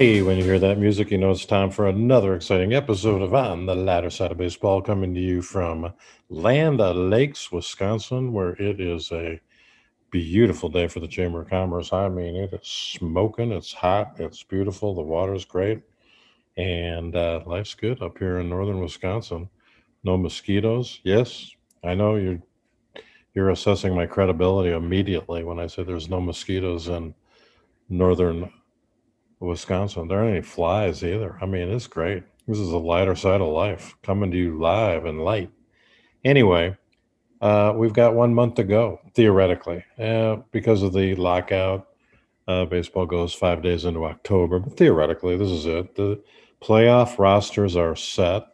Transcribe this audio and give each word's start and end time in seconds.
Hey, 0.00 0.22
when 0.22 0.38
you 0.38 0.44
hear 0.44 0.58
that 0.58 0.78
music, 0.78 1.10
you 1.10 1.18
know 1.18 1.30
it's 1.30 1.44
time 1.44 1.70
for 1.70 1.86
another 1.86 2.34
exciting 2.34 2.72
episode 2.72 3.20
of 3.20 3.34
On 3.34 3.66
the 3.66 3.74
Lighter 3.74 4.08
Side 4.08 4.32
of 4.32 4.38
Baseball, 4.38 4.80
coming 4.80 5.12
to 5.12 5.20
you 5.20 5.42
from 5.42 5.92
Land 6.30 6.80
of 6.80 6.96
Lakes, 6.96 7.52
Wisconsin, 7.52 8.32
where 8.32 8.52
it 8.52 8.80
is 8.80 9.12
a 9.12 9.38
beautiful 10.10 10.70
day 10.70 10.86
for 10.86 11.00
the 11.00 11.06
Chamber 11.06 11.42
of 11.42 11.50
Commerce. 11.50 11.92
I 11.92 12.08
mean, 12.08 12.34
it 12.34 12.54
is 12.54 12.66
smoking, 12.66 13.52
it's 13.52 13.74
hot, 13.74 14.14
it's 14.18 14.42
beautiful, 14.42 14.94
the 14.94 15.02
water's 15.02 15.44
great, 15.44 15.82
and 16.56 17.14
uh, 17.14 17.42
life's 17.44 17.74
good 17.74 18.00
up 18.00 18.16
here 18.16 18.38
in 18.38 18.48
northern 18.48 18.80
Wisconsin. 18.80 19.50
No 20.02 20.16
mosquitoes. 20.16 21.00
Yes, 21.04 21.50
I 21.84 21.94
know 21.94 22.16
you're 22.16 22.40
you're 23.34 23.50
assessing 23.50 23.94
my 23.94 24.06
credibility 24.06 24.70
immediately 24.70 25.44
when 25.44 25.58
I 25.58 25.66
say 25.66 25.82
there's 25.84 26.08
no 26.08 26.22
mosquitoes 26.22 26.88
in 26.88 27.14
northern 27.90 28.50
Wisconsin. 29.40 30.08
There 30.08 30.18
aren't 30.18 30.32
any 30.32 30.42
flies 30.42 31.02
either. 31.02 31.38
I 31.40 31.46
mean, 31.46 31.70
it's 31.70 31.86
great. 31.86 32.24
This 32.46 32.58
is 32.58 32.70
the 32.70 32.78
lighter 32.78 33.14
side 33.14 33.40
of 33.40 33.48
life 33.48 33.96
coming 34.02 34.30
to 34.30 34.36
you 34.36 34.58
live 34.58 35.04
and 35.06 35.24
light. 35.24 35.50
Anyway, 36.24 36.76
uh, 37.40 37.72
we've 37.74 37.92
got 37.92 38.14
one 38.14 38.34
month 38.34 38.56
to 38.56 38.64
go, 38.64 39.00
theoretically, 39.14 39.84
uh, 39.98 40.36
because 40.52 40.82
of 40.82 40.92
the 40.92 41.14
lockout. 41.14 41.88
Uh, 42.46 42.64
baseball 42.64 43.06
goes 43.06 43.32
five 43.32 43.62
days 43.62 43.84
into 43.84 44.04
October, 44.04 44.58
but 44.58 44.76
theoretically, 44.76 45.36
this 45.36 45.50
is 45.50 45.66
it. 45.66 45.94
The 45.94 46.22
playoff 46.60 47.18
rosters 47.18 47.76
are 47.76 47.96
set, 47.96 48.44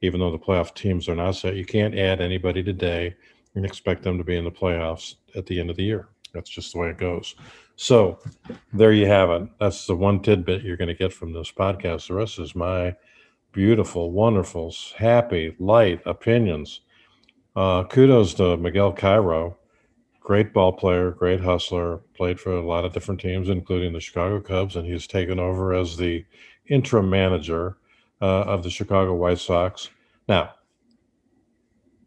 even 0.00 0.20
though 0.20 0.30
the 0.30 0.38
playoff 0.38 0.74
teams 0.74 1.08
are 1.08 1.16
not 1.16 1.32
set. 1.32 1.56
You 1.56 1.66
can't 1.66 1.98
add 1.98 2.20
anybody 2.20 2.62
today 2.62 3.14
and 3.54 3.66
expect 3.66 4.02
them 4.02 4.16
to 4.16 4.24
be 4.24 4.36
in 4.36 4.44
the 4.44 4.50
playoffs 4.50 5.16
at 5.34 5.46
the 5.46 5.60
end 5.60 5.68
of 5.68 5.76
the 5.76 5.82
year. 5.82 6.08
That's 6.32 6.48
just 6.48 6.72
the 6.72 6.78
way 6.78 6.90
it 6.90 6.98
goes. 6.98 7.34
So 7.80 8.18
there 8.74 8.92
you 8.92 9.06
have 9.06 9.30
it. 9.30 9.48
That's 9.58 9.86
the 9.86 9.96
one 9.96 10.20
tidbit 10.20 10.64
you're 10.64 10.76
going 10.76 10.88
to 10.88 10.94
get 10.94 11.14
from 11.14 11.32
this 11.32 11.50
podcast. 11.50 12.08
The 12.08 12.14
rest 12.14 12.38
is 12.38 12.54
my 12.54 12.94
beautiful, 13.52 14.12
wonderful, 14.12 14.74
happy, 14.98 15.56
light 15.58 16.02
opinions. 16.04 16.82
Uh, 17.56 17.84
kudos 17.84 18.34
to 18.34 18.58
Miguel 18.58 18.92
Cairo, 18.92 19.56
great 20.20 20.52
ball 20.52 20.74
player, 20.74 21.10
great 21.10 21.40
hustler, 21.40 22.02
played 22.14 22.38
for 22.38 22.52
a 22.52 22.60
lot 22.60 22.84
of 22.84 22.92
different 22.92 23.18
teams, 23.18 23.48
including 23.48 23.94
the 23.94 24.00
Chicago 24.00 24.40
Cubs, 24.40 24.76
and 24.76 24.86
he's 24.86 25.06
taken 25.06 25.40
over 25.40 25.72
as 25.72 25.96
the 25.96 26.26
interim 26.66 27.08
manager 27.08 27.78
uh, 28.20 28.42
of 28.42 28.62
the 28.62 28.68
Chicago 28.68 29.14
White 29.14 29.38
Sox. 29.38 29.88
Now, 30.28 30.52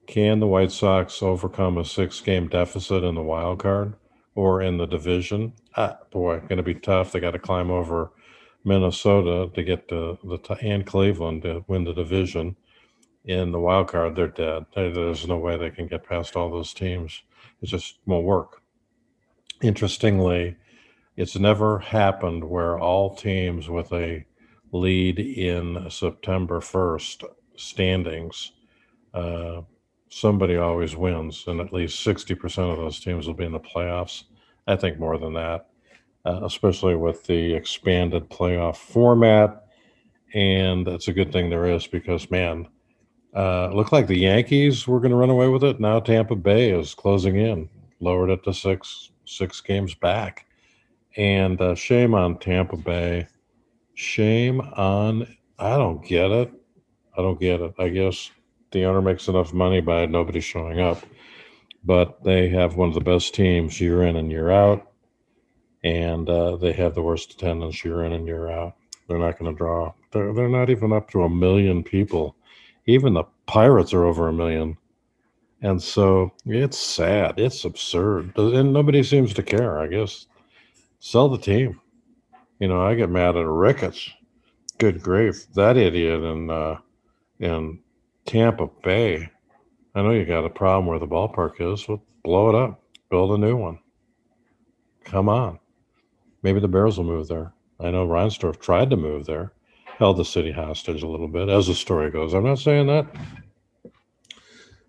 can 0.06 0.40
the 0.40 0.46
White 0.46 0.72
Sox 0.72 1.24
overcome 1.24 1.80
a 1.80 1.84
six 1.84 2.22
game 2.22 2.48
deficit 2.48 3.04
in 3.04 3.16
the 3.16 3.24
wild 3.24 3.58
card? 3.58 3.96
Or 4.36 4.62
in 4.62 4.78
the 4.78 4.86
division. 4.86 5.54
Ah, 5.76 5.98
boy, 6.12 6.40
going 6.40 6.58
to 6.58 6.64
be 6.64 6.76
tough. 6.76 7.12
They 7.12 7.20
got 7.20 7.32
to 7.32 7.40
climb 7.40 7.70
over 7.70 8.12
Minnesota 8.64 9.52
to 9.54 9.64
get 9.64 9.88
to 9.90 10.18
the 10.24 10.58
and 10.62 10.86
Cleveland 10.86 11.44
to 11.44 11.64
win 11.68 11.84
the 11.84 11.94
division. 11.94 12.56
In 13.26 13.52
the 13.52 13.60
wild 13.60 13.88
card, 13.88 14.16
they're 14.16 14.28
dead. 14.28 14.66
There's 14.76 15.28
no 15.28 15.38
way 15.38 15.58
they 15.58 15.70
can 15.70 15.88
get 15.88 16.08
past 16.08 16.36
all 16.36 16.50
those 16.50 16.74
teams. 16.74 17.22
It 17.62 17.68
just 17.68 18.00
won't 18.06 18.26
work. 18.26 18.62
Interestingly, 19.62 20.58
it's 21.16 21.38
never 21.38 21.80
happened 21.80 22.44
where 22.44 22.78
all 22.78 23.16
teams 23.16 23.70
with 23.70 23.94
a 23.94 24.26
lead 24.72 25.20
in 25.20 25.90
September 25.90 26.60
1st 26.60 27.24
standings, 27.56 28.52
uh, 29.14 29.62
somebody 30.14 30.58
always 30.58 30.96
wins, 30.96 31.46
and 31.48 31.60
at 31.60 31.74
least 31.74 32.06
60% 32.06 32.72
of 32.72 32.78
those 32.78 33.00
teams 33.00 33.28
will 33.28 33.34
be 33.34 33.46
in 33.46 33.52
the 33.52 33.60
playoffs. 33.60 34.24
I 34.68 34.76
think 34.76 35.00
more 35.00 35.18
than 35.18 35.34
that, 35.34 35.68
uh, 36.26 36.42
especially 36.44 36.96
with 36.96 37.24
the 37.26 37.54
expanded 37.54 38.30
playoff 38.30 38.78
format. 38.78 39.66
And 40.34 40.86
that's 40.86 41.08
a 41.08 41.14
good 41.14 41.32
thing 41.32 41.50
there 41.50 41.66
is 41.66 41.88
because, 41.88 42.32
man, 42.32 42.68
uh, 43.36 43.70
looked 43.74 43.92
like 43.92 44.08
the 44.08 44.18
Yankees 44.18 44.88
were 44.88 45.00
going 45.00 45.12
to 45.12 45.18
run 45.18 45.30
away 45.30 45.48
with 45.48 45.64
it. 45.64 45.80
Now 45.80 46.00
Tampa 46.00 46.36
Bay 46.36 46.72
is 46.72 46.94
closing 46.94 47.38
in, 47.38 47.68
lowered 48.00 48.30
it 48.30 48.44
to 48.44 48.54
six 48.54 49.12
six 49.26 49.62
games 49.62 49.96
back, 49.96 50.46
and 51.18 51.60
uh, 51.60 51.74
shame 51.76 52.14
on 52.14 52.38
Tampa 52.38 52.78
Bay. 52.78 53.28
Shame 53.96 54.62
on 54.62 55.28
I 55.58 55.78
don't 55.78 56.06
get 56.06 56.30
it. 56.32 56.52
I 57.18 57.22
don't 57.22 57.40
get 57.40 57.62
it. 57.62 57.74
I 57.80 57.90
guess 57.90 58.32
the 58.74 58.84
owner 58.84 59.02
makes 59.02 59.30
enough 59.30 59.54
money 59.54 59.80
by 59.80 60.06
nobody 60.06 60.42
showing 60.42 60.82
up 60.82 61.06
but 61.84 62.24
they 62.24 62.50
have 62.50 62.76
one 62.76 62.88
of 62.88 62.94
the 62.94 63.02
best 63.02 63.34
teams 63.34 63.82
year 63.82 64.04
in 64.04 64.16
and 64.16 64.32
year 64.32 64.50
out, 64.50 64.90
and 65.84 66.30
uh, 66.30 66.56
they 66.56 66.72
have 66.72 66.96
the 66.96 67.02
worst 67.02 67.34
attendance 67.34 67.84
year 67.84 68.04
in 68.04 68.14
and 68.14 68.26
year 68.26 68.50
out. 68.50 68.76
They're 69.08 69.20
not 69.20 69.38
going 69.38 69.52
to 69.52 69.58
draw. 69.58 69.94
They're, 70.12 70.34
they're 70.34 70.50
not 70.50 70.70
even 70.70 70.94
up 70.94 71.10
to 71.12 71.24
a 71.24 71.30
million 71.30 71.84
people. 71.84 72.36
Even 72.86 73.14
the 73.14 73.26
Pirates 73.46 73.94
are 73.94 74.06
over 74.06 74.30
a 74.30 74.34
million. 74.34 74.78
And 75.62 75.82
so 75.82 76.32
it's 76.46 76.78
sad. 76.78 77.40
It's 77.40 77.66
absurd. 77.66 78.38
And 78.38 78.74
nobody 78.74 79.04
seems 79.04 79.34
to 79.34 79.44
care, 79.44 79.80
I 79.80 79.88
guess. 79.88 80.28
Sell 81.00 81.28
the 81.30 81.38
team. 81.38 81.80
You 82.60 82.70
know, 82.70 82.82
I 82.82 82.96
get 82.96 83.10
mad 83.10 83.36
at 83.36 83.46
Ricketts. 83.46 84.10
Good 84.78 85.02
grief. 85.02 85.48
That 85.54 85.78
idiot 85.78 86.22
in, 86.24 86.50
uh, 86.50 86.78
in 87.40 87.80
Tampa 88.26 88.68
Bay 88.84 89.30
I 89.96 90.02
know 90.02 90.12
you 90.12 90.26
got 90.26 90.46
a 90.46 90.50
problem 90.50 90.88
where 90.88 91.00
the 91.00 91.08
ballpark 91.08 91.62
is. 91.62 91.88
Well, 91.88 92.04
blow 92.24 92.50
it 92.50 92.56
up, 92.56 92.82
build 93.10 93.32
a 93.32 93.38
new 93.38 93.56
one. 93.56 93.80
Come 95.04 95.30
on. 95.30 95.60
Maybe 96.42 96.60
the 96.60 96.68
Bears 96.68 96.98
will 96.98 97.06
move 97.06 97.28
there. 97.28 97.54
I 97.80 97.92
know 97.92 98.08
Reinsdorf 98.08 98.60
tried 98.60 98.90
to 98.90 98.98
move 98.98 99.26
there, 99.26 99.54
held 99.86 100.18
the 100.18 100.26
city 100.26 100.52
hostage 100.52 101.04
a 101.04 101.08
little 101.08 101.28
bit, 101.28 101.48
as 101.50 101.68
the 101.68 101.76
story 101.76 102.10
goes. 102.10 102.34
I'm 102.34 102.44
not 102.44 102.60
saying 102.60 102.88
that. 102.88 103.06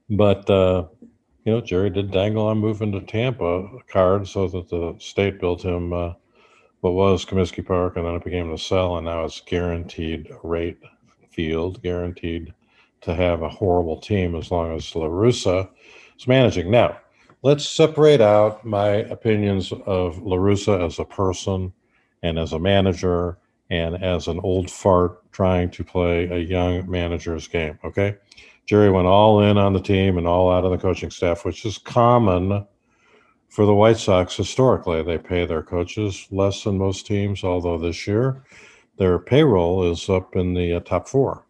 But, 0.09 0.49
uh, 0.49 0.87
you 1.45 1.53
know, 1.53 1.61
Jerry 1.61 1.91
did 1.91 2.11
dangle 2.11 2.47
on 2.47 2.59
moving 2.59 2.93
to 2.93 3.01
Tampa 3.01 3.69
card 3.89 4.27
so 4.27 4.49
that 4.49 4.69
the 4.71 4.95
state 4.99 5.39
built 5.41 5.63
him 5.63 5.93
uh, 5.93 6.15
what 6.81 6.95
was 6.95 7.25
Comiskey 7.25 7.67
Park, 7.67 7.97
and 7.97 8.07
then 8.07 8.15
it 8.15 8.25
became 8.25 8.51
the 8.51 8.59
cell, 8.59 8.97
and 8.97 9.07
now 9.07 9.25
it's 9.25 9.41
guaranteed 9.41 10.31
rate 10.43 10.79
field, 11.31 11.83
guaranteed 11.83 12.55
to 13.05 13.15
have 13.15 13.43
a 13.43 13.49
horrible 13.49 13.99
team 13.99 14.35
as 14.35 14.51
long 14.51 14.75
as 14.75 14.95
La 14.95 15.07
Russa 15.07 15.69
is 16.19 16.27
managing. 16.27 16.71
Now, 16.71 16.99
let's 17.43 17.69
separate 17.69 18.21
out 18.21 18.65
my 18.65 18.89
opinions 18.89 19.73
of 19.87 20.21
La 20.23 20.37
Russa 20.37 20.85
as 20.85 20.99
a 20.99 21.05
person 21.05 21.73
and 22.23 22.39
as 22.39 22.53
a 22.53 22.59
manager 22.59 23.39
and 23.71 24.03
as 24.03 24.29
an 24.29 24.41
old 24.41 24.71
fart 24.71 25.31
trying 25.33 25.71
to 25.71 25.85
play 25.85 26.29
a 26.29 26.39
young 26.39 26.91
manager's 26.91 27.47
game. 27.49 27.79
Okay. 27.85 28.17
Jerry 28.67 28.91
went 28.91 29.07
all 29.07 29.43
in 29.43 29.59
on 29.59 29.75
the 29.75 29.81
team 29.81 30.17
and 30.17 30.27
all 30.27 30.51
out 30.51 30.65
on 30.65 30.71
the 30.71 30.79
coaching 30.79 31.11
staff, 31.11 31.45
which 31.45 31.67
is 31.67 31.77
common 31.77 32.67
for 33.51 33.67
the 33.67 33.75
White 33.75 33.99
Sox 33.99 34.35
historically. 34.35 35.03
They 35.03 35.19
pay 35.19 35.45
their 35.45 35.63
coaches 35.63 36.27
less 36.31 36.65
than 36.65 36.79
most 36.79 37.07
teams, 37.07 37.45
although 37.45 37.79
this 37.79 38.07
year 38.07 38.43
their 38.97 39.19
payroll 39.19 39.91
is 39.91 40.09
up 40.09 40.35
in 40.35 40.55
the 40.55 40.75
uh, 40.75 40.81
top 40.81 41.09
four. 41.09 41.45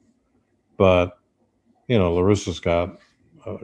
But 0.77 1.17
you 1.89 1.99
know, 1.99 2.15
La 2.15 2.23
Russa's 2.23 2.61
got 2.61 2.99
uh, 3.47 3.57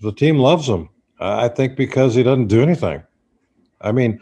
the 0.00 0.12
team 0.16 0.38
loves 0.38 0.68
him. 0.68 0.88
I 1.20 1.48
think 1.48 1.76
because 1.76 2.14
he 2.14 2.22
doesn't 2.22 2.48
do 2.48 2.62
anything. 2.62 3.02
I 3.80 3.92
mean, 3.92 4.20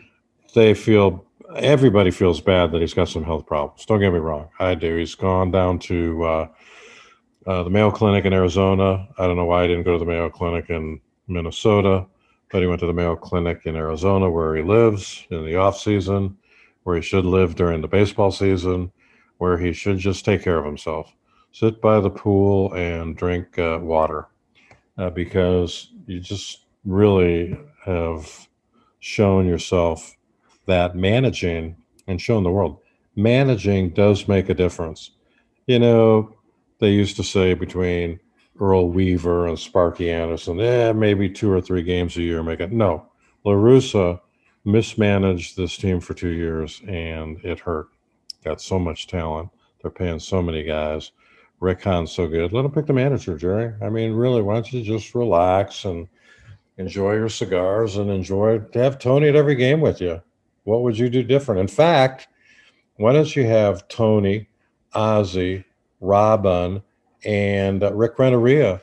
they 0.54 0.74
feel 0.74 1.24
everybody 1.56 2.10
feels 2.10 2.40
bad 2.40 2.72
that 2.72 2.80
he's 2.80 2.94
got 2.94 3.08
some 3.08 3.24
health 3.24 3.46
problems. 3.46 3.84
Don't 3.86 4.00
get 4.00 4.12
me 4.12 4.18
wrong, 4.18 4.48
I 4.58 4.74
do. 4.74 4.96
He's 4.96 5.14
gone 5.14 5.50
down 5.50 5.78
to 5.80 6.24
uh, 6.24 6.48
uh, 7.46 7.62
the 7.62 7.70
Mayo 7.70 7.90
Clinic 7.90 8.24
in 8.24 8.32
Arizona. 8.32 9.08
I 9.18 9.26
don't 9.26 9.36
know 9.36 9.44
why 9.44 9.62
he 9.62 9.68
didn't 9.68 9.84
go 9.84 9.92
to 9.92 9.98
the 9.98 10.10
Mayo 10.10 10.28
Clinic 10.28 10.70
in 10.70 11.00
Minnesota, 11.28 12.06
but 12.50 12.60
he 12.60 12.66
went 12.66 12.80
to 12.80 12.86
the 12.86 12.92
Mayo 12.92 13.16
Clinic 13.16 13.62
in 13.64 13.76
Arizona, 13.76 14.30
where 14.30 14.54
he 14.56 14.62
lives 14.62 15.26
in 15.30 15.44
the 15.44 15.56
off 15.56 15.78
season, 15.78 16.36
where 16.82 16.96
he 16.96 17.02
should 17.02 17.24
live 17.24 17.54
during 17.54 17.80
the 17.80 17.88
baseball 17.88 18.30
season, 18.30 18.90
where 19.38 19.58
he 19.58 19.72
should 19.72 19.98
just 19.98 20.24
take 20.24 20.42
care 20.42 20.58
of 20.58 20.64
himself 20.64 21.12
sit 21.52 21.80
by 21.80 22.00
the 22.00 22.10
pool 22.10 22.72
and 22.74 23.16
drink 23.16 23.58
uh, 23.58 23.78
water 23.80 24.26
uh, 24.98 25.10
because 25.10 25.90
you 26.06 26.20
just 26.20 26.64
really 26.84 27.58
have 27.84 28.48
shown 29.00 29.46
yourself 29.46 30.16
that 30.66 30.96
managing 30.96 31.76
and 32.06 32.20
shown 32.20 32.42
the 32.42 32.50
world 32.50 32.78
managing 33.16 33.90
does 33.90 34.28
make 34.28 34.48
a 34.48 34.54
difference. 34.54 35.10
You 35.66 35.78
know, 35.78 36.34
they 36.78 36.90
used 36.90 37.16
to 37.16 37.24
say 37.24 37.54
between 37.54 38.20
Earl 38.60 38.90
Weaver 38.90 39.48
and 39.48 39.58
Sparky 39.58 40.10
Anderson, 40.10 40.60
eh, 40.60 40.92
maybe 40.92 41.28
two 41.28 41.50
or 41.50 41.60
three 41.60 41.82
games 41.82 42.16
a 42.16 42.22
year 42.22 42.42
make 42.42 42.60
it. 42.60 42.72
No, 42.72 43.06
La 43.44 43.52
Russa 43.52 44.20
mismanaged 44.64 45.56
this 45.56 45.76
team 45.76 46.00
for 46.00 46.14
two 46.14 46.28
years 46.28 46.80
and 46.86 47.38
it 47.44 47.60
hurt. 47.60 47.88
Got 48.44 48.60
so 48.60 48.78
much 48.78 49.06
talent. 49.06 49.50
They're 49.80 49.90
paying 49.90 50.18
so 50.18 50.42
many 50.42 50.62
guys. 50.62 51.12
Rick 51.62 51.82
Hahn's 51.84 52.10
so 52.10 52.26
good. 52.26 52.52
Let 52.52 52.64
him 52.64 52.72
pick 52.72 52.86
the 52.86 52.92
manager, 52.92 53.38
Jerry. 53.38 53.72
I 53.80 53.88
mean, 53.88 54.14
really, 54.14 54.42
why 54.42 54.54
don't 54.54 54.72
you 54.72 54.82
just 54.82 55.14
relax 55.14 55.84
and 55.84 56.08
enjoy 56.76 57.12
your 57.12 57.28
cigars 57.28 57.98
and 57.98 58.10
enjoy 58.10 58.58
to 58.58 58.78
have 58.80 58.98
Tony 58.98 59.28
at 59.28 59.36
every 59.36 59.54
game 59.54 59.80
with 59.80 60.00
you? 60.00 60.20
What 60.64 60.82
would 60.82 60.98
you 60.98 61.08
do 61.08 61.22
different? 61.22 61.60
In 61.60 61.68
fact, 61.68 62.26
Why 62.96 63.12
don't 63.12 63.34
you 63.34 63.46
have 63.46 63.88
Tony, 63.88 64.48
Ozzie, 64.94 65.64
Robin, 66.00 66.82
and 67.24 67.82
uh, 67.82 67.92
Rick 67.92 68.18
Renteria 68.18 68.82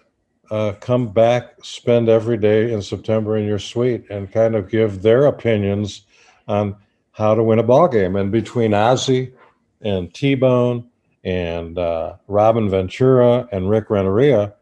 uh, 0.49 0.73
come 0.79 1.13
back, 1.13 1.63
spend 1.63 2.09
every 2.09 2.37
day 2.37 2.73
in 2.73 2.81
September 2.81 3.37
in 3.37 3.45
your 3.45 3.59
suite, 3.59 4.05
and 4.09 4.31
kind 4.31 4.55
of 4.55 4.69
give 4.69 5.01
their 5.01 5.27
opinions 5.27 6.05
on 6.47 6.75
how 7.11 7.35
to 7.35 7.43
win 7.43 7.59
a 7.59 7.63
ball 7.63 7.87
game. 7.87 8.15
And 8.15 8.31
between 8.31 8.73
Ozzie 8.73 9.33
and 9.81 10.13
T 10.13 10.35
Bone 10.35 10.89
and 11.29 11.77
uh, 11.77 12.15
Robin 12.27 12.69
Ventura 12.69 13.47
and 13.51 13.69
Rick 13.69 13.91
Renteria, 13.91 14.55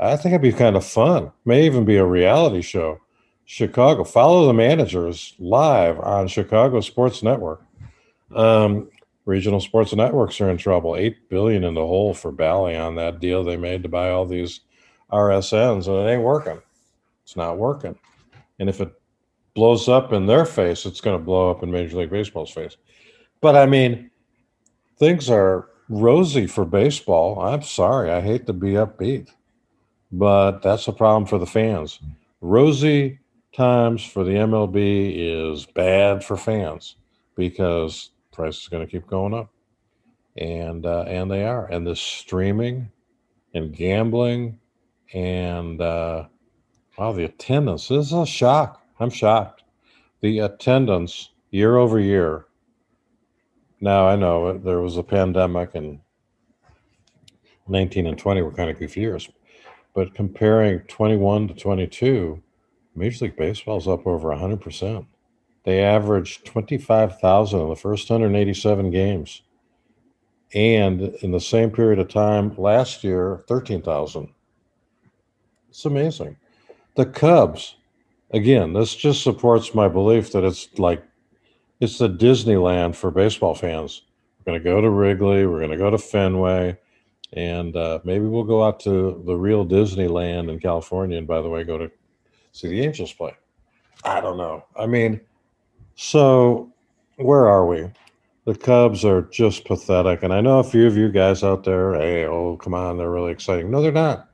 I 0.00 0.16
think 0.16 0.32
it'd 0.32 0.40
be 0.40 0.52
kind 0.52 0.74
of 0.74 0.84
fun. 0.84 1.30
May 1.44 1.66
even 1.66 1.84
be 1.84 1.96
a 1.96 2.06
reality 2.06 2.62
show. 2.62 3.00
Chicago. 3.44 4.02
Follow 4.02 4.46
the 4.46 4.54
managers 4.54 5.34
live 5.38 6.00
on 6.00 6.26
Chicago 6.26 6.80
Sports 6.80 7.22
Network. 7.22 7.62
Um, 8.34 8.88
regional 9.26 9.60
sports 9.60 9.94
networks 9.94 10.40
are 10.40 10.50
in 10.50 10.56
trouble. 10.56 10.96
Eight 10.96 11.28
billion 11.28 11.64
in 11.64 11.74
the 11.74 11.86
hole 11.86 12.14
for 12.14 12.32
Bally 12.32 12.74
on 12.74 12.96
that 12.96 13.20
deal 13.20 13.44
they 13.44 13.56
made 13.58 13.82
to 13.82 13.88
buy 13.88 14.10
all 14.10 14.24
these 14.24 14.60
RSNs, 15.12 15.86
and 15.86 15.96
it 15.96 16.12
ain't 16.12 16.22
working. 16.22 16.60
It's 17.24 17.36
not 17.36 17.58
working. 17.58 17.96
And 18.58 18.68
if 18.70 18.80
it 18.80 18.90
blows 19.54 19.86
up 19.86 20.12
in 20.12 20.26
their 20.26 20.46
face, 20.46 20.86
it's 20.86 21.00
going 21.00 21.18
to 21.18 21.24
blow 21.24 21.50
up 21.50 21.62
in 21.62 21.70
Major 21.70 21.98
League 21.98 22.10
Baseball's 22.10 22.50
face. 22.50 22.76
But 23.40 23.54
I 23.54 23.66
mean, 23.66 24.10
things 24.98 25.28
are 25.30 25.68
rosy 25.88 26.46
for 26.46 26.64
baseball. 26.64 27.40
I'm 27.40 27.62
sorry. 27.62 28.10
I 28.10 28.20
hate 28.20 28.46
to 28.46 28.52
be 28.52 28.72
upbeat, 28.72 29.30
but 30.12 30.60
that's 30.62 30.88
a 30.88 30.92
problem 30.92 31.26
for 31.26 31.38
the 31.38 31.46
fans. 31.46 32.00
Rosy 32.40 33.18
times 33.54 34.04
for 34.04 34.24
the 34.24 34.32
MLB 34.32 35.14
is 35.16 35.66
bad 35.66 36.22
for 36.24 36.36
fans 36.36 36.96
because 37.34 38.10
price 38.32 38.62
is 38.62 38.68
going 38.68 38.84
to 38.84 38.90
keep 38.90 39.06
going 39.06 39.34
up, 39.34 39.50
and 40.36 40.84
uh, 40.84 41.04
and 41.08 41.30
they 41.30 41.44
are. 41.44 41.66
And 41.66 41.86
the 41.86 41.96
streaming 41.96 42.90
and 43.54 43.74
gambling 43.74 44.58
and 45.14 45.80
uh, 45.80 46.26
wow, 46.98 47.12
the 47.12 47.24
attendance 47.24 47.88
this 47.88 48.06
is 48.06 48.12
a 48.12 48.26
shock. 48.26 48.82
I'm 48.98 49.10
shocked. 49.10 49.62
The 50.20 50.40
attendance 50.40 51.30
year 51.50 51.76
over 51.76 51.98
year. 52.00 52.46
Now 53.80 54.08
I 54.08 54.16
know 54.16 54.46
uh, 54.46 54.58
there 54.58 54.80
was 54.80 54.96
a 54.96 55.02
pandemic 55.02 55.74
and 55.74 56.00
19 57.68 58.06
and 58.06 58.18
20 58.18 58.42
were 58.42 58.52
kind 58.52 58.70
of 58.70 58.78
goofy 58.78 59.00
years, 59.00 59.28
but 59.94 60.14
comparing 60.14 60.80
21 60.80 61.48
to 61.48 61.54
22 61.54 62.42
Major 62.94 63.26
League 63.26 63.36
Baseball 63.36 63.76
is 63.76 63.86
up 63.88 64.06
over 64.06 64.28
100%. 64.28 65.06
They 65.64 65.82
averaged 65.82 66.46
25,000 66.46 67.60
in 67.60 67.68
the 67.68 67.76
first 67.76 68.08
187 68.08 68.90
games. 68.90 69.42
And 70.54 71.02
in 71.22 71.32
the 71.32 71.40
same 71.40 71.70
period 71.70 71.98
of 71.98 72.08
time 72.08 72.54
last 72.56 73.02
year, 73.04 73.44
13,000. 73.48 74.32
It's 75.68 75.84
amazing. 75.84 76.36
The 76.94 77.04
Cubs, 77.04 77.76
again, 78.30 78.72
this 78.72 78.94
just 78.94 79.22
supports 79.22 79.74
my 79.74 79.88
belief 79.88 80.32
that 80.32 80.44
it's 80.44 80.68
like 80.78 81.04
it's 81.80 81.98
the 81.98 82.08
Disneyland 82.08 82.94
for 82.94 83.10
baseball 83.10 83.54
fans. 83.54 84.02
We're 84.38 84.52
going 84.52 84.62
to 84.62 84.64
go 84.64 84.80
to 84.80 84.90
Wrigley, 84.90 85.46
we're 85.46 85.58
going 85.58 85.70
to 85.70 85.76
go 85.76 85.90
to 85.90 85.98
Fenway, 85.98 86.78
and 87.32 87.76
uh, 87.76 88.00
maybe 88.04 88.24
we'll 88.26 88.44
go 88.44 88.64
out 88.64 88.80
to 88.80 89.22
the 89.26 89.34
real 89.34 89.66
Disneyland 89.66 90.50
in 90.50 90.58
California. 90.60 91.18
And 91.18 91.26
by 91.26 91.40
the 91.40 91.48
way, 91.48 91.64
go 91.64 91.78
to 91.78 91.90
see 92.52 92.68
the 92.68 92.82
Angels 92.82 93.12
play. 93.12 93.34
I 94.04 94.20
don't 94.20 94.36
know. 94.36 94.64
I 94.78 94.86
mean, 94.86 95.20
so 95.96 96.72
where 97.16 97.48
are 97.48 97.66
we? 97.66 97.90
The 98.44 98.54
Cubs 98.54 99.04
are 99.04 99.22
just 99.22 99.64
pathetic. 99.64 100.22
And 100.22 100.32
I 100.32 100.40
know 100.40 100.60
a 100.60 100.64
few 100.64 100.86
of 100.86 100.96
you 100.96 101.10
guys 101.10 101.42
out 101.42 101.64
there, 101.64 101.94
hey, 101.94 102.26
oh, 102.26 102.56
come 102.56 102.74
on, 102.74 102.96
they're 102.96 103.10
really 103.10 103.32
exciting. 103.32 103.70
No, 103.70 103.82
they're 103.82 103.90
not. 103.90 104.30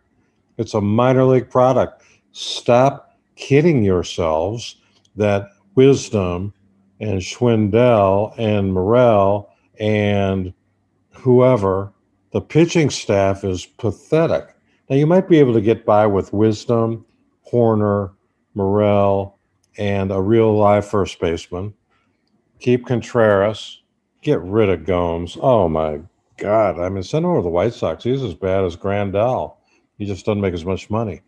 It's 0.58 0.74
a 0.74 0.80
minor 0.80 1.24
league 1.24 1.48
product. 1.48 2.02
Stop 2.32 3.18
kidding 3.36 3.82
yourselves 3.82 4.76
that 5.16 5.48
Wisdom 5.74 6.52
and 7.00 7.20
Schwindel 7.20 8.34
and 8.38 8.72
Morel 8.72 9.50
and 9.78 10.52
whoever, 11.12 11.92
the 12.32 12.40
pitching 12.40 12.90
staff 12.90 13.44
is 13.44 13.66
pathetic. 13.66 14.54
Now, 14.88 14.96
you 14.96 15.06
might 15.06 15.28
be 15.28 15.38
able 15.38 15.54
to 15.54 15.60
get 15.60 15.84
by 15.84 16.06
with 16.06 16.32
Wisdom 16.32 17.04
Hoerner, 17.50 18.12
Morel, 18.54 19.38
and 19.78 20.10
a 20.10 20.20
real 20.20 20.56
live 20.56 20.86
first 20.86 21.18
baseman. 21.20 21.74
Keep 22.60 22.86
Contreras. 22.86 23.82
Get 24.22 24.40
rid 24.40 24.68
of 24.68 24.84
Gomes. 24.84 25.36
Oh 25.40 25.68
my 25.68 26.00
God. 26.36 26.78
I 26.78 26.88
mean, 26.88 27.02
send 27.02 27.24
him 27.24 27.30
over 27.30 27.40
to 27.40 27.44
the 27.44 27.48
White 27.48 27.74
Sox. 27.74 28.04
He's 28.04 28.22
as 28.22 28.34
bad 28.34 28.64
as 28.64 28.76
Grandal. 28.76 29.56
He 29.98 30.06
just 30.06 30.24
doesn't 30.24 30.40
make 30.40 30.54
as 30.54 30.64
much 30.64 30.90
money. 30.90 31.22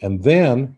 And 0.00 0.22
then 0.22 0.76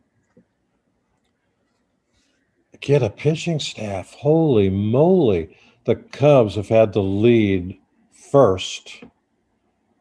get 2.85 3.03
a 3.03 3.09
pitching 3.09 3.59
staff. 3.59 4.13
Holy 4.13 4.69
moly. 4.69 5.57
The 5.87 5.97
Cubs 5.97 6.55
have 6.55 6.69
had 6.69 6.93
the 6.93 7.03
lead 7.03 7.79
first 8.13 9.03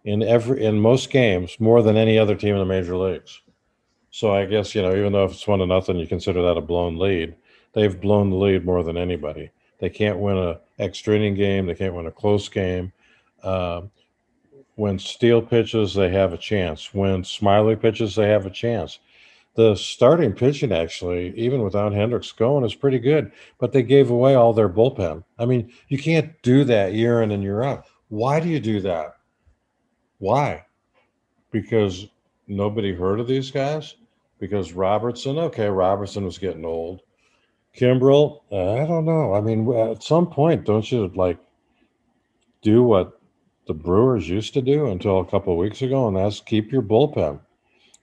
in 0.04 0.22
every 0.22 0.64
in 0.64 0.80
most 0.80 1.10
games 1.10 1.60
more 1.60 1.82
than 1.82 1.96
any 1.96 2.20
other 2.20 2.36
team 2.36 2.56
in 2.56 2.60
the 2.60 2.66
major 2.66 2.98
leagues. 2.98 3.42
So 4.12 4.34
I 4.34 4.46
guess, 4.46 4.76
you 4.76 4.82
know, 4.82 4.96
even 4.96 5.14
though 5.14 5.24
if 5.24 5.32
it's 5.32 5.48
one 5.48 5.60
to 5.60 5.66
nothing, 5.66 5.98
you 5.98 6.08
consider 6.08 6.42
that 6.44 6.58
a 6.58 6.62
blown 6.62 6.98
lead. 6.98 7.36
They've 7.72 8.00
blown 8.00 8.30
the 8.30 8.36
lead 8.36 8.66
more 8.66 8.84
than 8.84 8.98
anybody. 8.98 9.50
They 9.80 9.90
can't 9.90 10.20
win 10.20 10.38
a 10.38 10.60
extra 10.78 11.16
inning 11.16 11.36
game. 11.36 11.66
They 11.66 11.76
can't 11.76 11.96
win 11.96 12.06
a 12.06 12.12
close 12.12 12.50
game. 12.50 12.92
Uh, 13.42 13.84
when 14.76 15.00
Steele 15.00 15.42
pitches, 15.42 15.94
they 15.94 16.10
have 16.10 16.34
a 16.34 16.38
chance. 16.38 16.94
When 16.94 17.24
Smiley 17.24 17.76
pitches, 17.76 18.16
they 18.16 18.28
have 18.28 18.46
a 18.46 18.52
chance. 18.52 19.00
The 19.56 19.76
starting 19.76 20.34
pitching, 20.34 20.72
actually, 20.72 21.38
even 21.38 21.62
without 21.62 21.94
Hendricks 21.94 22.32
going, 22.32 22.66
is 22.66 22.74
pretty 22.74 23.00
good. 23.00 23.32
But 23.60 23.72
they 23.72 23.84
gave 23.84 24.10
away 24.10 24.36
all 24.36 24.54
their 24.54 24.70
bullpen. 24.70 25.24
I 25.38 25.46
mean, 25.46 25.72
you 25.90 25.98
can't 25.98 26.34
do 26.42 26.64
that 26.64 26.94
year 26.94 27.22
in 27.22 27.32
and 27.32 27.44
year 27.44 27.62
out. 27.62 27.86
Why 28.10 28.40
do 28.40 28.50
you 28.50 28.60
do 28.60 28.82
that? 28.82 29.16
Why? 30.18 30.66
Because 31.52 32.08
nobody 32.48 32.94
heard 32.94 33.20
of 33.20 33.28
these 33.28 33.52
guys? 33.52 33.96
because 34.44 34.74
Robertson, 34.74 35.38
okay, 35.38 35.70
Robertson 35.70 36.26
was 36.26 36.38
getting 36.38 36.66
old. 36.66 37.00
Kimbrel, 37.78 38.42
I 38.52 38.86
don't 38.86 39.06
know. 39.06 39.34
I 39.34 39.40
mean, 39.40 39.72
at 39.74 40.04
some 40.04 40.28
point, 40.28 40.66
don't 40.66 40.92
you 40.92 41.10
like 41.16 41.40
do 42.62 42.84
what 42.84 43.22
the 43.68 43.74
Brewers 43.74 44.28
used 44.28 44.54
to 44.56 44.62
do 44.62 44.88
until 44.88 45.22
a 45.22 45.26
couple 45.26 45.56
weeks 45.56 45.82
ago, 45.82 46.10
and 46.10 46.18
that's 46.18 46.42
keep 46.42 46.74
your 46.74 46.82
bullpen. 46.82 47.40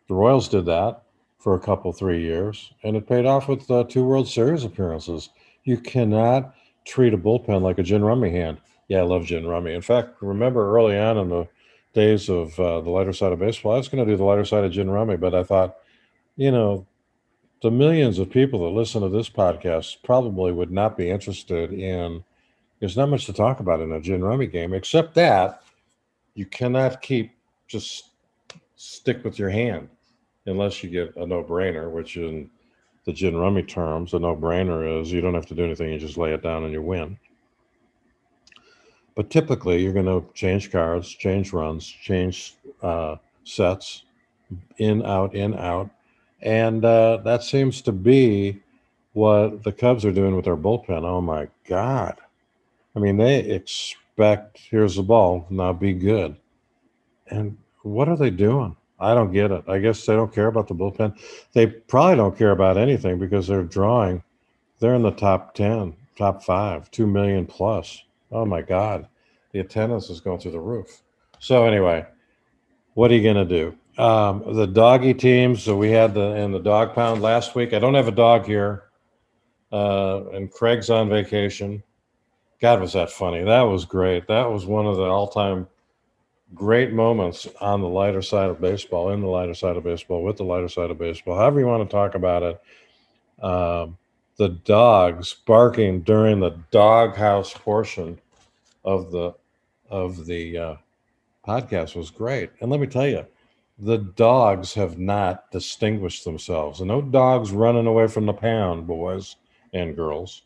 The 0.08 0.14
Royals 0.14 0.48
did 0.48 0.64
that 0.64 1.02
for 1.40 1.54
a 1.54 1.60
couple, 1.60 1.92
three 1.92 2.22
years, 2.22 2.72
and 2.84 2.96
it 2.96 3.08
paid 3.08 3.26
off 3.26 3.48
with 3.48 3.68
uh, 3.70 3.84
two 3.84 4.04
World 4.04 4.28
Series 4.28 4.64
appearances. 4.64 5.30
You 5.64 5.78
cannot 5.78 6.54
treat 6.84 7.14
a 7.14 7.18
bullpen 7.18 7.62
like 7.62 7.78
a 7.78 7.82
gin 7.82 8.04
rummy 8.04 8.30
hand. 8.30 8.58
Yeah, 8.88 9.00
I 9.00 9.02
love 9.02 9.24
gin 9.24 9.46
rummy. 9.46 9.74
In 9.74 9.82
fact, 9.82 10.20
remember 10.20 10.76
early 10.76 10.98
on 10.98 11.18
in 11.18 11.28
the 11.28 11.48
days 11.94 12.28
of 12.28 12.58
uh, 12.60 12.80
the 12.82 12.90
lighter 12.90 13.12
side 13.12 13.32
of 13.32 13.38
baseball, 13.38 13.72
I 13.72 13.78
was 13.78 13.88
going 13.88 14.04
to 14.04 14.10
do 14.10 14.16
the 14.16 14.24
lighter 14.24 14.44
side 14.44 14.64
of 14.64 14.72
gin 14.72 14.90
rummy, 14.90 15.16
but 15.16 15.34
I 15.34 15.42
thought 15.42 15.76
you 16.40 16.50
know, 16.50 16.86
the 17.60 17.70
millions 17.70 18.18
of 18.18 18.30
people 18.30 18.60
that 18.60 18.78
listen 18.78 19.02
to 19.02 19.10
this 19.10 19.28
podcast 19.28 20.02
probably 20.02 20.52
would 20.52 20.70
not 20.70 20.96
be 20.96 21.10
interested 21.10 21.70
in. 21.70 22.24
There's 22.78 22.96
not 22.96 23.10
much 23.10 23.26
to 23.26 23.34
talk 23.34 23.60
about 23.60 23.80
in 23.80 23.92
a 23.92 24.00
gin 24.00 24.24
rummy 24.24 24.46
game, 24.46 24.72
except 24.72 25.14
that 25.16 25.62
you 26.34 26.46
cannot 26.46 27.02
keep 27.02 27.32
just 27.68 28.06
stick 28.76 29.22
with 29.22 29.38
your 29.38 29.50
hand 29.50 29.90
unless 30.50 30.82
you 30.82 30.90
get 30.90 31.16
a 31.16 31.26
no-brainer, 31.26 31.90
which 31.90 32.16
in 32.16 32.50
the 33.04 33.12
gin 33.12 33.36
rummy 33.36 33.62
terms, 33.62 34.12
a 34.12 34.18
no-brainer 34.18 35.00
is 35.00 35.12
you 35.12 35.20
don't 35.20 35.34
have 35.34 35.46
to 35.46 35.54
do 35.54 35.64
anything; 35.64 35.92
you 35.92 35.98
just 35.98 36.18
lay 36.18 36.32
it 36.32 36.42
down 36.42 36.64
and 36.64 36.72
you 36.72 36.82
win. 36.82 37.18
But 39.14 39.30
typically, 39.30 39.82
you're 39.82 39.92
going 39.92 40.06
to 40.06 40.24
change 40.34 40.70
cards, 40.70 41.08
change 41.08 41.52
runs, 41.52 41.86
change 41.86 42.54
uh, 42.82 43.16
sets, 43.44 44.04
in, 44.78 45.04
out, 45.04 45.34
in, 45.34 45.54
out 45.56 45.90
and 46.42 46.84
uh, 46.84 47.18
that 47.18 47.42
seems 47.42 47.82
to 47.82 47.92
be 47.92 48.60
what 49.12 49.62
the 49.62 49.72
Cubs 49.72 50.04
are 50.04 50.12
doing 50.12 50.34
with 50.36 50.46
their 50.46 50.56
bullpen. 50.56 51.04
Oh 51.04 51.20
my 51.20 51.48
God. 51.66 52.16
I 52.96 52.98
mean, 52.98 53.16
they 53.16 53.40
expect 53.40 54.58
here's 54.70 54.96
the 54.96 55.02
ball, 55.02 55.46
now 55.50 55.72
be 55.72 55.92
good. 55.92 56.36
And 57.28 57.58
what 57.82 58.08
are 58.08 58.16
they 58.16 58.30
doing? 58.30 58.76
I 59.00 59.14
don't 59.14 59.32
get 59.32 59.50
it. 59.50 59.64
I 59.68 59.78
guess 59.78 60.04
they 60.04 60.14
don't 60.14 60.32
care 60.32 60.48
about 60.48 60.68
the 60.68 60.74
bullpen. 60.74 61.18
They 61.52 61.66
probably 61.66 62.16
don't 62.16 62.36
care 62.36 62.50
about 62.50 62.76
anything 62.76 63.18
because 63.18 63.46
they're 63.46 63.62
drawing. 63.62 64.22
They're 64.78 64.94
in 64.94 65.02
the 65.02 65.10
top 65.10 65.54
10, 65.54 65.96
top 66.16 66.42
five, 66.42 66.90
2 66.90 67.06
million 67.06 67.46
plus. 67.46 68.02
Oh 68.30 68.44
my 68.44 68.62
God. 68.62 69.08
The 69.52 69.60
attendance 69.60 70.10
is 70.10 70.20
going 70.20 70.38
through 70.38 70.52
the 70.52 70.60
roof. 70.60 71.02
So, 71.38 71.64
anyway, 71.64 72.06
what 72.94 73.10
are 73.10 73.14
you 73.14 73.22
going 73.22 73.48
to 73.48 73.56
do? 73.56 73.76
Um, 74.00 74.54
the 74.54 74.66
doggy 74.66 75.14
teams. 75.14 75.62
So 75.62 75.76
we 75.76 75.90
had 75.90 76.14
the 76.14 76.36
in 76.36 76.52
the 76.52 76.60
dog 76.60 76.94
pound 76.94 77.22
last 77.22 77.54
week. 77.54 77.72
I 77.72 77.78
don't 77.78 77.94
have 77.94 78.08
a 78.08 78.12
dog 78.12 78.46
here, 78.46 78.84
uh, 79.72 80.28
and 80.32 80.50
Craig's 80.50 80.90
on 80.90 81.08
vacation. 81.08 81.82
God, 82.60 82.80
was 82.80 82.92
that 82.92 83.10
funny? 83.10 83.42
That 83.42 83.62
was 83.62 83.84
great. 83.84 84.26
That 84.28 84.50
was 84.50 84.66
one 84.66 84.86
of 84.86 84.96
the 84.96 85.04
all-time 85.04 85.66
great 86.54 86.92
moments 86.92 87.48
on 87.60 87.80
the 87.80 87.88
lighter 87.88 88.22
side 88.22 88.50
of 88.50 88.60
baseball, 88.60 89.10
in 89.10 89.20
the 89.20 89.28
lighter 89.28 89.54
side 89.54 89.76
of 89.76 89.84
baseball, 89.84 90.22
with 90.22 90.36
the 90.36 90.44
lighter 90.44 90.68
side 90.68 90.90
of 90.90 90.98
baseball, 90.98 91.36
however 91.36 91.60
you 91.60 91.66
want 91.66 91.88
to 91.88 91.92
talk 91.92 92.14
about 92.14 92.42
it. 92.42 93.44
Um, 93.44 93.96
the 94.36 94.48
dogs 94.48 95.34
barking 95.46 96.00
during 96.00 96.40
the 96.40 96.58
doghouse 96.70 97.52
portion 97.52 98.18
of 98.84 99.10
the 99.10 99.34
of 99.90 100.24
the 100.24 100.56
uh, 100.56 100.74
podcast 101.46 101.94
was 101.96 102.10
great. 102.10 102.50
And 102.60 102.70
let 102.70 102.80
me 102.80 102.86
tell 102.86 103.06
you, 103.06 103.26
the 103.78 103.98
dogs 103.98 104.72
have 104.74 104.98
not 104.98 105.50
distinguished 105.50 106.24
themselves. 106.24 106.80
And 106.80 106.88
no 106.88 107.02
dogs 107.02 107.50
running 107.50 107.86
away 107.86 108.06
from 108.06 108.26
the 108.26 108.32
pound, 108.32 108.86
boys 108.86 109.36
and 109.72 109.96
girls. 109.96 110.42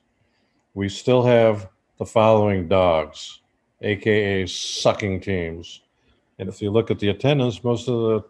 We 0.75 0.89
still 0.89 1.23
have 1.23 1.69
the 1.99 2.07
following 2.07 2.69
dogs, 2.69 3.41
aka 3.83 4.47
sucking 4.47 5.21
teams. 5.21 5.83
And 6.39 6.49
if 6.49 6.61
you 6.61 6.71
look 6.71 6.91
at 6.91 6.99
the 6.99 7.11
attendance, 7.11 7.63
most 7.63 7.89
of 7.89 7.95
the 7.95 8.25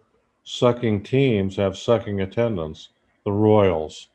sucking 0.44 1.02
teams 1.02 1.56
have 1.56 1.76
sucking 1.76 2.20
attendance. 2.20 2.90
The 3.24 3.32
Royals. 3.32 4.08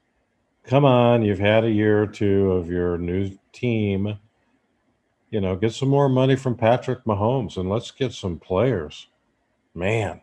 Come 0.64 0.86
on, 0.86 1.24
you've 1.24 1.40
had 1.40 1.64
a 1.64 1.72
year 1.72 2.04
or 2.04 2.08
two 2.08 2.52
of 2.52 2.70
your 2.70 2.98
new 2.98 3.32
team. 3.52 4.20
You 5.32 5.42
know, 5.42 5.56
get 5.56 5.74
some 5.74 5.90
more 5.90 6.10
money 6.10 6.36
from 6.36 6.56
Patrick 6.56 7.04
Mahomes 7.06 7.58
and 7.58 7.70
let's 7.70 7.90
get 7.90 8.14
some 8.14 8.38
players. 8.38 9.08
Man, 9.74 10.22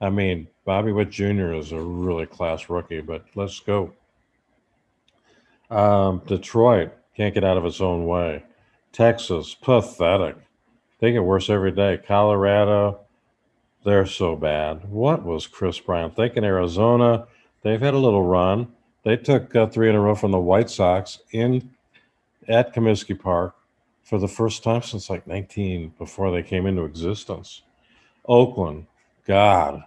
I 0.00 0.10
mean, 0.10 0.48
Bobby 0.64 0.92
Witt 0.92 1.10
Jr. 1.10 1.52
is 1.52 1.72
a 1.72 1.80
really 1.80 2.26
class 2.26 2.68
rookie, 2.68 3.00
but 3.00 3.24
let's 3.34 3.60
go. 3.60 3.92
Um, 5.70 6.22
Detroit 6.26 6.92
can't 7.16 7.34
get 7.34 7.44
out 7.44 7.56
of 7.56 7.64
its 7.64 7.80
own 7.80 8.06
way. 8.06 8.44
Texas, 8.92 9.54
pathetic. 9.54 10.36
They 11.00 11.12
get 11.12 11.24
worse 11.24 11.48
every 11.48 11.72
day. 11.72 11.98
Colorado, 12.06 13.00
they're 13.84 14.06
so 14.06 14.36
bad. 14.36 14.88
What 14.88 15.24
was 15.24 15.46
Kris 15.46 15.80
Bryant 15.80 16.16
thinking? 16.16 16.44
Arizona, 16.44 17.26
they've 17.62 17.80
had 17.80 17.94
a 17.94 17.98
little 17.98 18.24
run. 18.24 18.72
They 19.04 19.16
took 19.16 19.54
uh, 19.56 19.66
three 19.66 19.88
in 19.88 19.96
a 19.96 20.00
row 20.00 20.14
from 20.14 20.30
the 20.30 20.38
White 20.38 20.70
Sox 20.70 21.18
in 21.32 21.70
at 22.48 22.74
Comiskey 22.74 23.18
Park 23.18 23.54
for 24.02 24.18
the 24.18 24.28
first 24.28 24.62
time 24.62 24.82
since 24.82 25.10
like 25.10 25.26
19 25.26 25.94
before 25.98 26.30
they 26.30 26.42
came 26.42 26.66
into 26.66 26.84
existence. 26.84 27.62
Oakland, 28.26 28.86
God, 29.26 29.82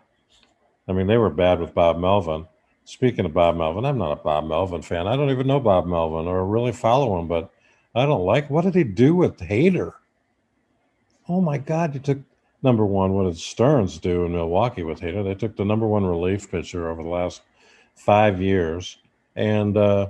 I 0.88 0.94
mean 0.94 1.08
they 1.08 1.18
were 1.18 1.30
bad 1.30 1.60
with 1.60 1.74
Bob 1.74 1.98
Melvin. 1.98 2.48
Speaking 2.84 3.26
of 3.26 3.34
Bob 3.34 3.56
Melvin, 3.56 3.86
I'm 3.86 3.98
not 3.98 4.12
a 4.12 4.18
Bob 4.18 4.46
Melvin 4.46 4.82
fan. 4.82 5.08
I 5.08 5.16
don't 5.16 5.32
even 5.32 5.48
know 5.48 5.60
Bob 5.60 5.88
Melvin 5.88 6.28
or 6.28 6.46
really 6.46 6.72
follow 6.72 7.20
him, 7.20 7.28
but 7.28 7.50
I 7.96 8.06
don't 8.06 8.26
like. 8.26 8.50
What 8.50 8.64
did 8.64 8.76
he 8.76 8.84
do 8.84 9.16
with 9.16 9.38
Hader? 9.40 9.94
Oh 11.28 11.42
my 11.42 11.58
God! 11.58 11.96
You 11.96 12.00
took 12.00 12.20
number 12.66 12.86
one. 12.86 13.14
What 13.14 13.24
did 13.24 13.38
Stearns 13.38 13.98
do 13.98 14.26
in 14.26 14.34
Milwaukee 14.34 14.84
with 14.84 15.00
Hader? 15.00 15.24
They 15.24 15.36
took 15.36 15.56
the 15.56 15.64
number 15.64 15.88
one 15.88 16.04
relief 16.04 16.52
pitcher 16.52 16.90
over 16.90 17.02
the 17.02 17.10
last 17.10 17.44
five 17.96 18.42
years 18.42 18.98
and 19.38 19.78
uh, 19.78 20.08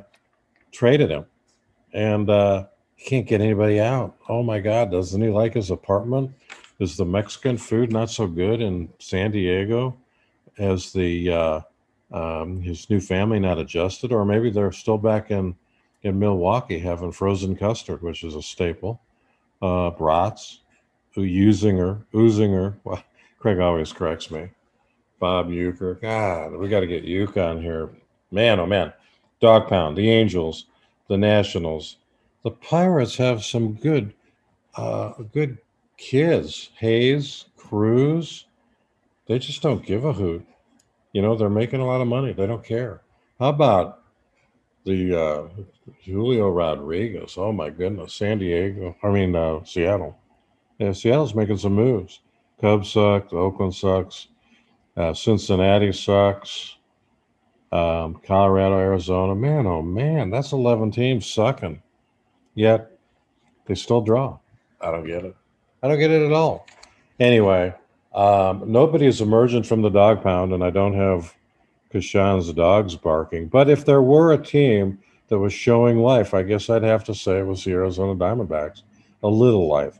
traded 0.72 1.12
him, 1.12 1.26
and 1.94 2.28
uh, 2.30 2.66
can't 3.06 3.28
get 3.28 3.42
anybody 3.42 3.80
out. 3.80 4.16
Oh 4.28 4.42
my 4.42 4.60
God! 4.60 4.90
Doesn't 4.90 5.22
he 5.22 5.30
like 5.30 5.54
his 5.54 5.70
apartment? 5.70 6.32
Is 6.80 6.98
the 6.98 7.06
Mexican 7.06 7.58
food 7.58 7.92
not 7.92 8.10
so 8.10 8.26
good 8.26 8.62
in 8.62 8.90
San 9.00 9.32
Diego? 9.32 9.96
Has 10.58 10.92
the 10.92 11.32
uh, 11.32 11.62
um, 12.12 12.62
his 12.62 12.90
new 12.90 13.00
family 13.00 13.40
not 13.40 13.60
adjusted, 13.60 14.12
or 14.12 14.26
maybe 14.26 14.50
they're 14.50 14.72
still 14.72 14.98
back 14.98 15.30
in 15.30 15.56
in 16.04 16.20
Milwaukee 16.20 16.80
having 16.80 17.12
frozen 17.12 17.56
custard, 17.56 18.02
which 18.02 18.24
is 18.24 18.36
a 18.36 18.42
staple. 18.42 19.02
Uh, 19.62 19.90
brats, 19.90 20.62
Uzinger, 21.22 22.04
Uzinger. 22.14 22.76
Well, 22.84 23.04
Craig 23.40 23.60
always 23.60 23.94
corrects 23.94 24.32
me. 24.32 24.50
Bob 25.20 25.50
Uecker. 25.50 26.02
God, 26.02 26.58
we 26.58 26.68
got 26.68 26.82
to 26.82 26.88
get 26.88 27.06
Uecker 27.06 27.52
on 27.52 27.62
here. 27.62 27.90
Man, 28.32 28.60
oh 28.60 28.66
man. 28.66 28.94
Dog 29.40 29.68
Pound, 29.68 29.98
the 29.98 30.10
Angels, 30.10 30.66
the 31.08 31.18
Nationals. 31.18 31.98
The 32.44 32.52
Pirates 32.52 33.18
have 33.18 33.44
some 33.44 33.74
good, 33.74 34.14
uh, 34.76 35.14
good 35.34 35.58
kids. 35.98 36.70
Hayes, 36.78 37.46
Cruz. 37.58 38.46
They 39.28 39.40
just 39.40 39.62
don't 39.62 39.86
give 39.86 40.06
a 40.06 40.14
hoot. 40.14 40.46
You 41.14 41.22
know, 41.22 41.36
they're 41.36 41.50
making 41.50 41.82
a 41.82 41.86
lot 41.86 42.02
of 42.02 42.08
money. 42.08 42.34
They 42.34 42.48
don't 42.48 42.64
care. 42.64 43.02
How 43.40 43.50
about 43.50 44.04
the 44.86 45.20
uh, 45.20 45.48
Julio 46.04 46.50
Rodriguez. 46.50 47.36
Oh 47.38 47.52
my 47.52 47.70
goodness, 47.70 48.14
San 48.14 48.40
Diego. 48.40 48.96
I 49.04 49.10
mean 49.10 49.36
uh, 49.36 49.64
Seattle. 49.66 50.18
Yeah, 50.80 50.92
Seattle's 50.92 51.36
making 51.36 51.58
some 51.58 51.74
moves. 51.74 52.20
Cubs 52.60 52.92
suck. 52.92 53.32
Oakland 53.34 53.74
sucks. 53.74 54.28
Uh, 54.98 55.14
Cincinnati 55.14 55.92
sucks. 55.92 56.76
Um, 57.72 58.22
Colorado, 58.26 58.78
Arizona. 58.78 59.36
Man, 59.36 59.68
oh 59.68 59.82
man, 59.82 60.30
that's 60.30 60.52
eleven 60.52 60.92
teams 60.92 61.30
sucking. 61.30 61.82
Yet 62.54 62.92
they 63.66 63.76
still 63.76 64.02
draw. 64.02 64.38
I 64.80 64.92
don't 64.92 65.06
get 65.06 65.26
it. 65.26 65.36
I 65.84 65.88
don't 65.88 66.00
get 66.00 66.12
it 66.12 66.26
at 66.26 66.32
all. 66.32 66.68
Anyway, 67.20 67.74
um, 68.14 68.64
nobody 68.66 69.06
is 69.06 69.22
emerging 69.22 69.64
from 69.64 69.82
the 69.82 69.90
dog 69.90 70.24
pound, 70.24 70.54
and 70.54 70.64
I 70.64 70.70
don't 70.70 70.94
have 70.94 71.34
Kashan's 71.94 72.52
dogs 72.54 72.96
barking. 72.96 73.48
But 73.48 73.70
if 73.70 73.86
there 73.86 74.02
were 74.02 74.32
a 74.32 74.38
team 74.38 75.00
that 75.28 75.40
was 75.40 75.54
showing 75.54 76.00
life, 76.00 76.34
I 76.34 76.44
guess 76.44 76.70
I'd 76.70 76.84
have 76.84 77.04
to 77.06 77.16
say 77.16 77.40
it 77.40 77.48
was 77.48 77.64
the 77.64 77.72
Arizona 77.72 78.16
Diamondbacks. 78.16 78.84
A 79.24 79.28
little 79.28 79.68
life. 79.68 80.00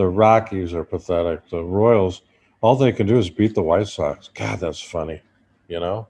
The 0.00 0.08
Rockies 0.08 0.72
are 0.72 0.82
pathetic. 0.82 1.46
The 1.50 1.62
Royals, 1.62 2.22
all 2.62 2.74
they 2.74 2.90
can 2.90 3.06
do 3.06 3.18
is 3.18 3.28
beat 3.28 3.54
the 3.54 3.62
White 3.62 3.86
Sox. 3.86 4.30
God, 4.32 4.58
that's 4.58 4.80
funny. 4.80 5.20
You 5.68 5.78
know, 5.78 6.08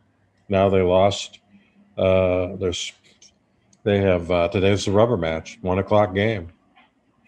now 0.48 0.68
they 0.68 0.80
lost. 0.80 1.40
Uh, 1.98 2.54
there's, 2.54 2.92
they 3.82 3.98
have 3.98 4.30
uh, 4.30 4.46
today's 4.46 4.84
the 4.84 4.92
rubber 4.92 5.16
match, 5.16 5.58
one 5.62 5.80
o'clock 5.80 6.14
game, 6.14 6.52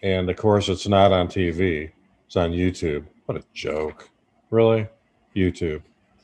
and 0.03 0.29
of 0.29 0.37
course 0.37 0.69
it's 0.69 0.87
not 0.87 1.11
on 1.11 1.27
TV. 1.27 1.91
It's 2.27 2.37
on 2.37 2.51
YouTube. 2.51 3.03
What 3.25 3.37
a 3.37 3.43
joke! 3.53 4.09
Really, 4.49 4.87
YouTube. 5.35 5.81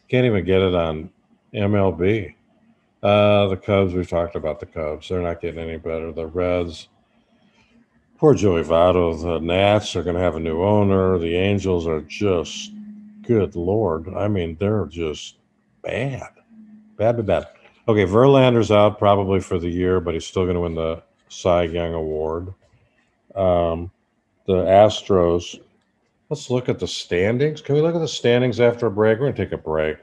Can't 0.08 0.26
even 0.26 0.46
get 0.46 0.62
it 0.62 0.74
on 0.74 1.10
MLB. 1.54 2.34
Uh, 3.04 3.48
the 3.48 3.58
Cubs, 3.58 3.94
we've 3.94 4.10
talked 4.10 4.38
about 4.38 4.62
the 4.62 4.68
Cubs. 4.68 5.10
They're 5.10 5.22
not 5.22 5.42
getting 5.42 5.60
any 5.60 5.78
better. 5.78 6.14
The 6.14 6.28
Reds, 6.28 6.88
poor 8.20 8.34
Joey 8.34 8.64
Votto. 8.64 9.20
The 9.20 9.40
Nats 9.40 9.96
are 9.96 10.04
going 10.04 10.18
to 10.18 10.22
have 10.22 10.36
a 10.36 10.42
new 10.42 10.62
owner. 10.62 11.18
The 11.18 11.36
Angels 11.36 11.88
are 11.88 12.02
just, 12.02 12.74
good 13.22 13.56
Lord. 13.56 14.14
I 14.14 14.28
mean, 14.28 14.58
they're 14.60 14.86
just 14.88 15.38
bad. 15.82 16.30
Bad, 16.98 17.16
bad, 17.16 17.26
bad. 17.26 17.48
Okay, 17.88 18.04
Verlander's 18.04 18.72
out 18.72 19.00
probably 19.00 19.40
for 19.40 19.58
the 19.58 19.70
year, 19.70 20.02
but 20.02 20.14
he's 20.14 20.26
still 20.28 20.44
going 20.44 20.56
to 20.56 20.62
win 20.62 20.76
the 20.76 21.02
Cy 21.30 21.64
Young 21.64 21.94
Award. 21.94 22.54
Um, 23.36 23.90
the 24.46 24.66
Astros, 24.66 25.60
let's 26.30 26.50
look 26.50 26.68
at 26.68 26.78
the 26.78 26.88
standings. 26.88 27.62
Can 27.62 27.76
we 27.76 27.82
look 27.82 27.96
at 27.96 28.02
the 28.02 28.08
standings 28.08 28.60
after 28.60 28.88
a 28.88 28.92
break? 28.92 29.18
We're 29.18 29.28
going 29.28 29.36
to 29.36 29.46
take 29.46 29.54
a 29.54 29.58
break 29.58 29.98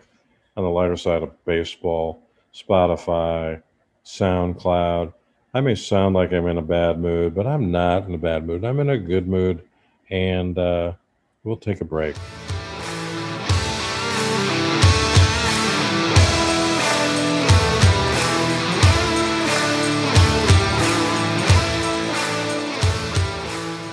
on 0.57 0.65
the 0.65 0.71
lighter 0.71 0.97
side 0.97 1.23
of 1.23 1.45
baseball, 1.45 2.23
Spotify, 2.55 3.63
SoundCloud. 4.07 5.13
I 5.57 5.61
may 5.63 5.75
sound 5.75 6.15
like 6.15 6.35
I'm 6.35 6.47
in 6.49 6.59
a 6.59 6.63
bad 6.63 7.01
mood, 7.01 7.35
but 7.35 7.47
I'm 7.47 7.71
not 7.71 8.07
in 8.07 8.13
a 8.13 8.19
bad 8.19 8.47
mood. 8.47 8.63
I'm 8.63 8.79
in 8.79 8.91
a 8.91 8.99
good 8.99 9.27
mood, 9.27 9.63
and 10.11 10.59
uh, 10.59 10.93
we'll 11.45 11.57
take 11.57 11.81
a 11.81 11.85
break. 11.87 12.15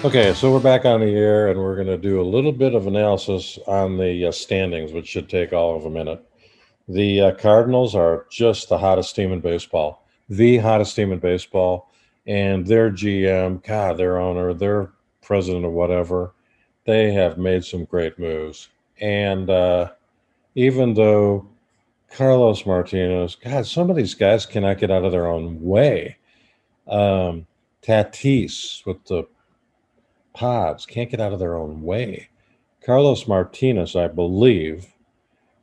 Okay, 0.04 0.34
so 0.34 0.52
we're 0.52 0.60
back 0.60 0.84
on 0.84 1.00
the 1.00 1.16
air, 1.16 1.48
and 1.48 1.58
we're 1.58 1.76
going 1.76 1.88
to 1.88 1.98
do 1.98 2.20
a 2.20 2.28
little 2.28 2.52
bit 2.52 2.76
of 2.76 2.88
analysis 2.88 3.58
on 3.68 3.98
the 3.98 4.26
uh, 4.26 4.32
standings, 4.34 4.92
which 4.92 5.08
should 5.08 5.30
take 5.30 5.54
all 5.54 5.78
of 5.78 5.86
a 5.86 5.90
minute. 5.90 6.22
The 6.90 7.22
uh, 7.22 7.32
Cardinals 7.36 7.96
are 7.96 8.26
just 8.30 8.68
the 8.68 8.80
hottest 8.80 9.16
team 9.16 9.32
in 9.32 9.40
baseball, 9.40 10.03
the 10.38 10.58
hottest 10.58 10.96
team 10.96 11.12
in 11.12 11.20
baseball. 11.20 11.90
And 12.26 12.66
their 12.66 12.90
GM, 12.90 13.64
God, 13.64 13.98
their 13.98 14.18
owner, 14.18 14.54
their 14.54 14.92
president 15.22 15.66
or 15.66 15.72
whatever, 15.72 16.34
they 16.86 17.12
have 17.12 17.38
made 17.38 17.66
some 17.66 17.86
great 17.86 18.18
moves. 18.18 18.70
And 19.02 19.50
uh, 19.50 19.92
even 20.56 20.94
though 20.94 21.48
Carlos 22.14 22.66
Martinez, 22.66 23.36
God, 23.36 23.66
some 23.66 23.90
of 23.90 23.96
these 23.96 24.14
guys 24.14 24.46
cannot 24.46 24.78
get 24.78 24.92
out 24.92 25.04
of 25.04 25.12
their 25.12 25.28
own 25.28 25.62
way. 25.62 26.18
Um, 26.88 27.48
Tatis 27.82 28.86
with 28.86 29.04
the 29.06 29.24
pods 30.34 30.86
can't 30.86 31.10
get 31.10 31.20
out 31.20 31.34
of 31.34 31.40
their 31.40 31.56
own 31.56 31.82
way. 31.82 32.30
Carlos 32.86 33.28
Martinez, 33.28 33.96
I 33.96 34.08
believe, 34.08 34.88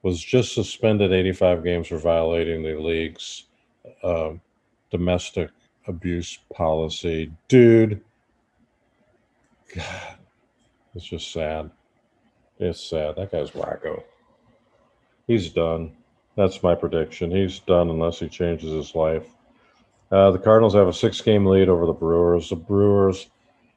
was 0.02 0.22
just 0.22 0.54
suspended 0.54 1.12
85 1.12 1.62
games 1.62 1.88
for 1.88 1.98
violating 1.98 2.62
the 2.62 2.74
league's 2.80 3.44
uh, 4.02 4.32
domestic 4.90 5.50
abuse 5.86 6.38
policy. 6.54 7.32
Dude, 7.48 8.00
God, 9.74 10.18
it's 10.94 11.06
just 11.06 11.32
sad. 11.32 11.70
It's 12.58 12.82
sad. 12.88 13.16
That 13.16 13.32
guy's 13.32 13.50
wacko. 13.50 14.02
He's 15.26 15.50
done. 15.50 15.92
That's 16.36 16.62
my 16.62 16.74
prediction. 16.74 17.30
He's 17.30 17.60
done 17.60 17.90
unless 17.90 18.18
he 18.18 18.28
changes 18.28 18.72
his 18.72 18.94
life. 18.94 19.26
Uh, 20.10 20.30
the 20.30 20.38
Cardinals 20.38 20.74
have 20.74 20.88
a 20.88 20.92
six 20.92 21.20
game 21.20 21.46
lead 21.46 21.68
over 21.68 21.86
the 21.86 21.92
Brewers. 21.92 22.48
The 22.50 22.56
Brewers 22.56 23.28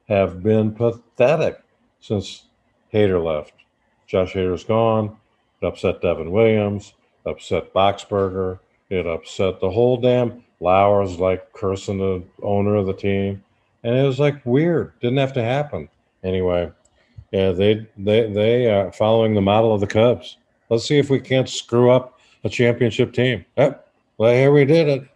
have 0.08 0.41
been 0.41 0.74
pathetic 0.74 1.62
since 2.00 2.46
Hader 2.93 3.24
left. 3.24 3.53
Josh 4.08 4.34
Hader's 4.34 4.63
gone. 4.63 5.15
It 5.62 5.65
upset 5.65 6.01
Devin 6.01 6.32
Williams, 6.32 6.93
upset 7.25 7.74
Boxberger. 7.74 8.60
It 8.89 9.08
upset 9.08 9.60
the 9.60 9.70
whole 9.70 9.98
damn 9.98 10.43
Lauer's 10.63 11.20
like 11.20 11.51
cursing 11.53 11.98
the 11.98 12.24
owner 12.41 12.75
of 12.75 12.88
the 12.88 12.93
team. 12.93 13.43
And 13.84 13.96
it 13.96 14.03
was 14.03 14.20
like 14.20 14.43
weird. 14.46 14.98
Didn't 15.01 15.17
have 15.17 15.34
to 15.34 15.43
happen. 15.43 15.89
Anyway, 16.24 16.72
yeah, 17.32 17.51
they 17.51 17.86
they 17.98 18.32
they 18.32 18.72
are 18.72 18.91
following 18.93 19.34
the 19.34 19.41
model 19.41 19.74
of 19.74 19.82
the 19.82 19.88
Cubs. 19.88 20.38
Let's 20.70 20.88
see 20.88 20.98
if 20.98 21.10
we 21.10 21.20
can't 21.20 21.50
screw 21.50 21.91
up 21.91 22.20
a 22.43 22.50
championship 22.50 23.13
team. 23.13 23.43
Yep. 23.58 23.88
Well, 24.17 24.34
here 24.34 24.51
we 24.51 24.65
did 24.65 24.88
it. 24.88 25.08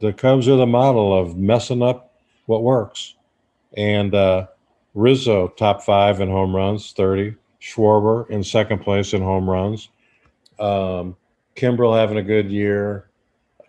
The 0.00 0.12
Cubs 0.12 0.48
are 0.48 0.56
the 0.56 0.66
model 0.66 1.18
of 1.18 1.36
messing 1.36 1.82
up 1.82 2.14
what 2.46 2.62
works. 2.62 3.14
And 3.76 4.14
uh, 4.14 4.48
Rizzo, 4.94 5.48
top 5.48 5.82
five 5.82 6.20
in 6.20 6.28
home 6.28 6.54
runs, 6.54 6.92
30. 6.92 7.36
Schwarber 7.60 8.28
in 8.30 8.42
second 8.42 8.78
place 8.78 9.12
in 9.12 9.20
home 9.20 9.48
runs. 9.48 9.90
Um, 10.58 11.16
Kimbrel 11.56 11.98
having 11.98 12.16
a 12.16 12.22
good 12.22 12.50
year. 12.50 13.09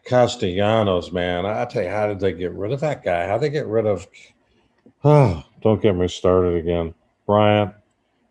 Castellanos, 0.05 1.12
man, 1.12 1.46
I 1.46 1.65
tell 1.65 1.84
you, 1.84 1.89
how 1.89 2.08
did 2.08 2.20
they 2.20 2.34
get 2.34 2.53
rid 2.53 2.72
of 2.72 2.79
that 2.79 3.03
guy? 3.03 3.27
How 3.27 3.38
they 3.38 3.50
get 3.50 3.67
rid 3.67 3.86
of? 3.86 4.08
Oh, 5.03 5.43
don't 5.62 5.81
get 5.81 5.96
me 5.96 6.08
started 6.08 6.55
again, 6.55 6.93
Bryant. 7.25 7.74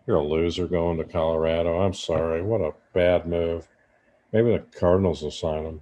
You're 0.06 0.16
a 0.16 0.26
loser 0.26 0.66
going 0.66 0.98
to 0.98 1.04
Colorado. 1.04 1.80
I'm 1.80 1.94
sorry. 1.94 2.42
What 2.42 2.60
a 2.60 2.72
bad 2.92 3.26
move. 3.26 3.68
Maybe 4.32 4.50
the 4.52 4.64
Cardinals 4.78 5.22
will 5.22 5.30
sign 5.30 5.64
him. 5.64 5.80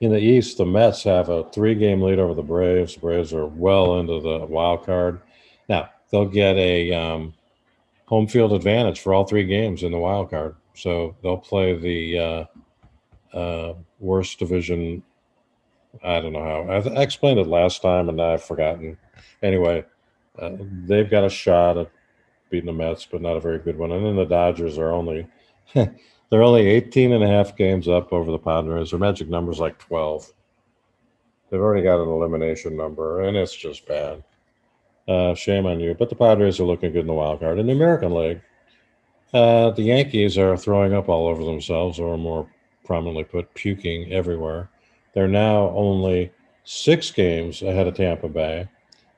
In 0.00 0.12
the 0.12 0.20
East, 0.20 0.58
the 0.58 0.66
Mets 0.66 1.02
have 1.04 1.30
a 1.30 1.44
three-game 1.50 2.02
lead 2.02 2.18
over 2.18 2.34
the 2.34 2.42
Braves. 2.42 2.94
The 2.94 3.00
Braves 3.00 3.32
are 3.32 3.46
well 3.46 3.98
into 3.98 4.20
the 4.20 4.44
wild 4.44 4.84
card. 4.84 5.20
Now 5.68 5.88
they'll 6.10 6.26
get 6.26 6.56
a 6.56 6.92
um, 6.92 7.32
home 8.04 8.26
field 8.26 8.52
advantage 8.52 9.00
for 9.00 9.14
all 9.14 9.24
three 9.24 9.44
games 9.44 9.82
in 9.82 9.92
the 9.92 9.98
wild 9.98 10.30
card. 10.30 10.56
So 10.74 11.16
they'll 11.22 11.38
play 11.38 11.74
the 11.74 12.18
uh, 12.18 12.44
uh, 13.36 13.74
worst 14.00 14.38
division. 14.38 15.02
I 16.02 16.20
don't 16.20 16.32
know 16.32 16.42
how. 16.42 16.72
I, 16.72 16.98
I, 16.98 17.02
explained 17.02 17.38
it 17.38 17.46
last 17.46 17.82
time 17.82 18.08
and 18.08 18.20
I've 18.20 18.42
forgotten. 18.42 18.98
Anyway, 19.42 19.84
uh, 20.38 20.52
they've 20.86 21.08
got 21.08 21.24
a 21.24 21.30
shot 21.30 21.78
at 21.78 21.90
beating 22.50 22.66
the 22.66 22.72
Mets, 22.72 23.06
but 23.06 23.22
not 23.22 23.36
a 23.36 23.40
very 23.40 23.58
good 23.58 23.78
one. 23.78 23.92
And 23.92 24.04
then 24.04 24.16
the 24.16 24.24
Dodgers 24.24 24.78
are 24.78 24.90
only 24.90 25.26
they're 25.74 26.42
only 26.42 26.66
18 26.66 27.12
and 27.12 27.22
a 27.22 27.28
half 27.28 27.56
games 27.56 27.88
up 27.88 28.12
over 28.12 28.30
the 28.30 28.38
Padres. 28.38 28.90
Their 28.90 28.98
magic 28.98 29.28
number 29.28 29.52
is 29.52 29.60
like 29.60 29.78
12. 29.78 30.32
They've 31.50 31.60
already 31.60 31.82
got 31.82 32.02
an 32.02 32.08
elimination 32.08 32.76
number, 32.76 33.22
and 33.22 33.36
it's 33.36 33.54
just 33.54 33.86
bad. 33.86 34.24
Uh, 35.06 35.34
shame 35.34 35.66
on 35.66 35.78
you. 35.78 35.94
But 35.94 36.08
the 36.08 36.16
Padres 36.16 36.58
are 36.58 36.64
looking 36.64 36.92
good 36.92 37.02
in 37.02 37.06
the 37.06 37.12
wild 37.12 37.40
card. 37.40 37.60
In 37.60 37.66
the 37.66 37.72
American 37.72 38.12
League, 38.12 38.40
uh, 39.32 39.70
the 39.70 39.82
Yankees 39.82 40.36
are 40.36 40.56
throwing 40.56 40.92
up 40.92 41.08
all 41.08 41.28
over 41.28 41.44
themselves, 41.44 42.00
or 42.00 42.18
more 42.18 42.48
prominently 42.86 43.24
put, 43.24 43.52
puking 43.54 44.12
everywhere. 44.12 44.70
They're 45.12 45.28
now 45.28 45.70
only 45.70 46.32
six 46.64 47.10
games 47.10 47.62
ahead 47.62 47.86
of 47.86 47.96
Tampa 47.96 48.28
Bay. 48.28 48.68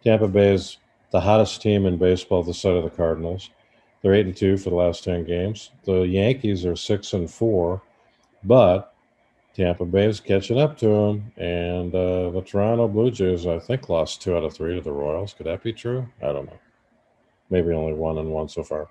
Tampa 0.02 0.28
Bay 0.28 0.54
is 0.54 0.78
the 1.10 1.20
hottest 1.20 1.62
team 1.62 1.86
in 1.86 1.98
baseball 1.98 2.42
this 2.42 2.60
side 2.60 2.74
of 2.74 2.84
the 2.84 2.90
Cardinals. 2.90 3.50
They're 4.02 4.14
eight 4.14 4.26
and 4.26 4.36
two 4.36 4.56
for 4.56 4.70
the 4.70 4.76
last 4.76 5.04
ten 5.04 5.24
games. 5.24 5.70
The 5.84 6.02
Yankees 6.02 6.64
are 6.64 6.76
six 6.76 7.12
and 7.12 7.30
four, 7.30 7.82
but 8.44 8.94
Tampa 9.54 9.84
Bay 9.84 10.06
is 10.06 10.20
catching 10.20 10.60
up 10.60 10.78
to 10.78 10.86
them, 10.86 11.32
and 11.36 11.92
uh, 11.92 12.30
the 12.30 12.42
Toronto 12.42 12.86
Blue 12.86 13.10
Jays, 13.10 13.44
I 13.44 13.58
think, 13.58 13.88
lost 13.88 14.22
two 14.22 14.36
out 14.36 14.44
of 14.44 14.54
three 14.54 14.76
to 14.76 14.80
the 14.80 14.92
Royals. 14.92 15.34
Could 15.34 15.46
that 15.46 15.64
be 15.64 15.72
true? 15.72 16.08
I 16.22 16.26
don't 16.26 16.46
know. 16.46 16.58
Maybe 17.50 17.72
only 17.72 17.94
one 17.94 18.18
and 18.18 18.30
one 18.30 18.48
so 18.48 18.62
far. 18.62 18.88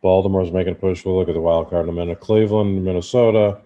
Baltimore's 0.00 0.52
making 0.52 0.74
a 0.74 0.76
push. 0.76 1.04
We'll 1.04 1.18
look 1.18 1.28
at 1.28 1.34
the 1.34 1.40
wild 1.40 1.70
card 1.70 1.86
in 1.86 1.88
a 1.88 1.92
minute. 1.92 2.20
Cleveland, 2.20 2.84
Minnesota, 2.84 3.60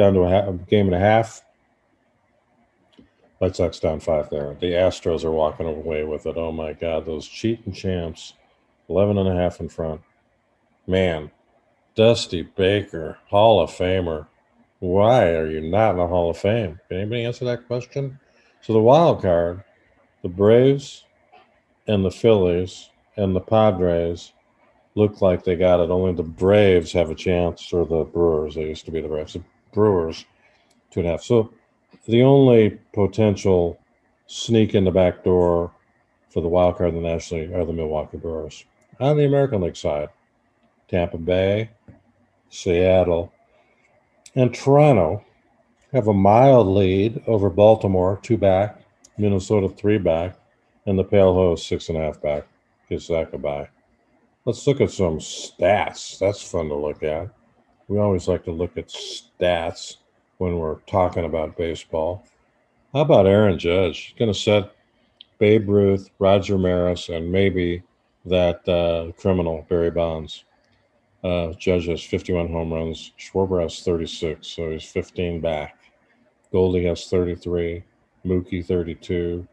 down 0.00 0.14
to 0.14 0.20
a, 0.20 0.30
half, 0.30 0.48
a 0.48 0.52
game 0.52 0.86
and 0.86 0.94
a 0.94 0.98
half. 0.98 1.42
White 3.38 3.56
Sox 3.56 3.78
down 3.78 4.00
five 4.00 4.30
there. 4.30 4.56
The 4.60 4.72
Astros 4.72 5.24
are 5.24 5.30
walking 5.30 5.66
away 5.66 6.04
with 6.04 6.26
it. 6.26 6.36
Oh 6.36 6.52
my 6.52 6.72
God, 6.72 7.06
those 7.06 7.26
cheating 7.26 7.72
champs. 7.72 8.34
11 8.88 9.18
and 9.18 9.28
a 9.28 9.34
half 9.34 9.60
in 9.60 9.68
front. 9.68 10.00
Man, 10.86 11.30
Dusty 11.94 12.42
Baker, 12.42 13.18
Hall 13.28 13.60
of 13.60 13.70
Famer. 13.70 14.26
Why 14.80 15.30
are 15.34 15.48
you 15.48 15.60
not 15.60 15.92
in 15.92 15.96
the 15.98 16.06
Hall 16.06 16.30
of 16.30 16.38
Fame? 16.38 16.80
Can 16.88 16.98
anybody 16.98 17.24
answer 17.24 17.44
that 17.44 17.66
question? 17.66 18.18
So 18.62 18.72
the 18.72 18.80
wild 18.80 19.22
card, 19.22 19.62
the 20.22 20.28
Braves 20.28 21.04
and 21.86 22.04
the 22.04 22.10
Phillies 22.10 22.90
and 23.16 23.36
the 23.36 23.40
Padres 23.40 24.32
look 24.94 25.20
like 25.20 25.44
they 25.44 25.56
got 25.56 25.80
it. 25.80 25.90
Only 25.90 26.14
the 26.14 26.22
Braves 26.22 26.92
have 26.92 27.10
a 27.10 27.14
chance, 27.14 27.72
or 27.72 27.86
the 27.86 28.04
Brewers. 28.04 28.54
They 28.54 28.68
used 28.68 28.86
to 28.86 28.90
be 28.90 29.00
the 29.00 29.08
Braves. 29.08 29.34
The 29.34 29.42
Brewers, 29.72 30.24
two 30.90 31.00
and 31.00 31.08
a 31.08 31.12
half. 31.12 31.22
So 31.22 31.52
the 32.06 32.22
only 32.22 32.78
potential 32.92 33.78
sneak 34.26 34.74
in 34.74 34.84
the 34.84 34.90
back 34.90 35.24
door 35.24 35.72
for 36.28 36.40
the 36.40 36.48
wild 36.48 36.76
card 36.76 36.90
in 36.90 37.02
the 37.02 37.08
National 37.08 37.40
League 37.40 37.52
are 37.52 37.64
the 37.64 37.72
Milwaukee 37.72 38.16
Brewers. 38.16 38.64
On 39.00 39.16
the 39.16 39.24
American 39.24 39.62
League 39.62 39.76
side, 39.76 40.08
Tampa 40.88 41.18
Bay, 41.18 41.70
Seattle, 42.48 43.32
and 44.34 44.54
Toronto 44.54 45.24
have 45.92 46.08
a 46.08 46.14
mild 46.14 46.68
lead 46.68 47.22
over 47.26 47.50
Baltimore, 47.50 48.20
two 48.22 48.36
back, 48.36 48.80
Minnesota, 49.18 49.68
three 49.68 49.98
back, 49.98 50.36
and 50.86 50.98
the 50.98 51.04
Pale 51.04 51.34
Hose, 51.34 51.66
six 51.66 51.88
and 51.88 51.98
a 51.98 52.00
half 52.00 52.20
back. 52.20 52.46
Gives 52.88 53.08
that 53.08 53.30
goodbye. 53.30 53.68
Let's 54.44 54.66
look 54.66 54.80
at 54.80 54.90
some 54.90 55.18
stats. 55.18 56.18
That's 56.18 56.42
fun 56.42 56.68
to 56.68 56.74
look 56.74 57.02
at. 57.02 57.28
We 57.90 57.98
always 57.98 58.28
like 58.28 58.44
to 58.44 58.52
look 58.52 58.78
at 58.78 58.86
stats 58.86 59.96
when 60.38 60.60
we're 60.60 60.76
talking 60.86 61.24
about 61.24 61.56
baseball. 61.56 62.24
How 62.92 63.00
about 63.00 63.26
Aaron 63.26 63.58
Judge? 63.58 63.98
He's 63.98 64.14
going 64.16 64.32
to 64.32 64.38
set 64.38 64.70
Babe 65.38 65.68
Ruth, 65.68 66.08
Roger 66.20 66.56
Maris, 66.56 67.08
and 67.08 67.32
maybe 67.32 67.82
that 68.26 68.66
uh, 68.68 69.10
criminal 69.20 69.66
Barry 69.68 69.90
Bonds. 69.90 70.44
Uh, 71.24 71.52
Judge 71.54 71.86
has 71.86 72.00
51 72.00 72.52
home 72.52 72.72
runs. 72.72 73.10
Schwarber 73.18 73.60
has 73.60 73.82
36, 73.82 74.46
so 74.46 74.70
he's 74.70 74.84
15 74.84 75.40
back. 75.40 75.76
Goldie 76.52 76.84
has 76.84 77.08
33. 77.08 77.82
Mookie 78.24 78.64
32. 78.64 79.48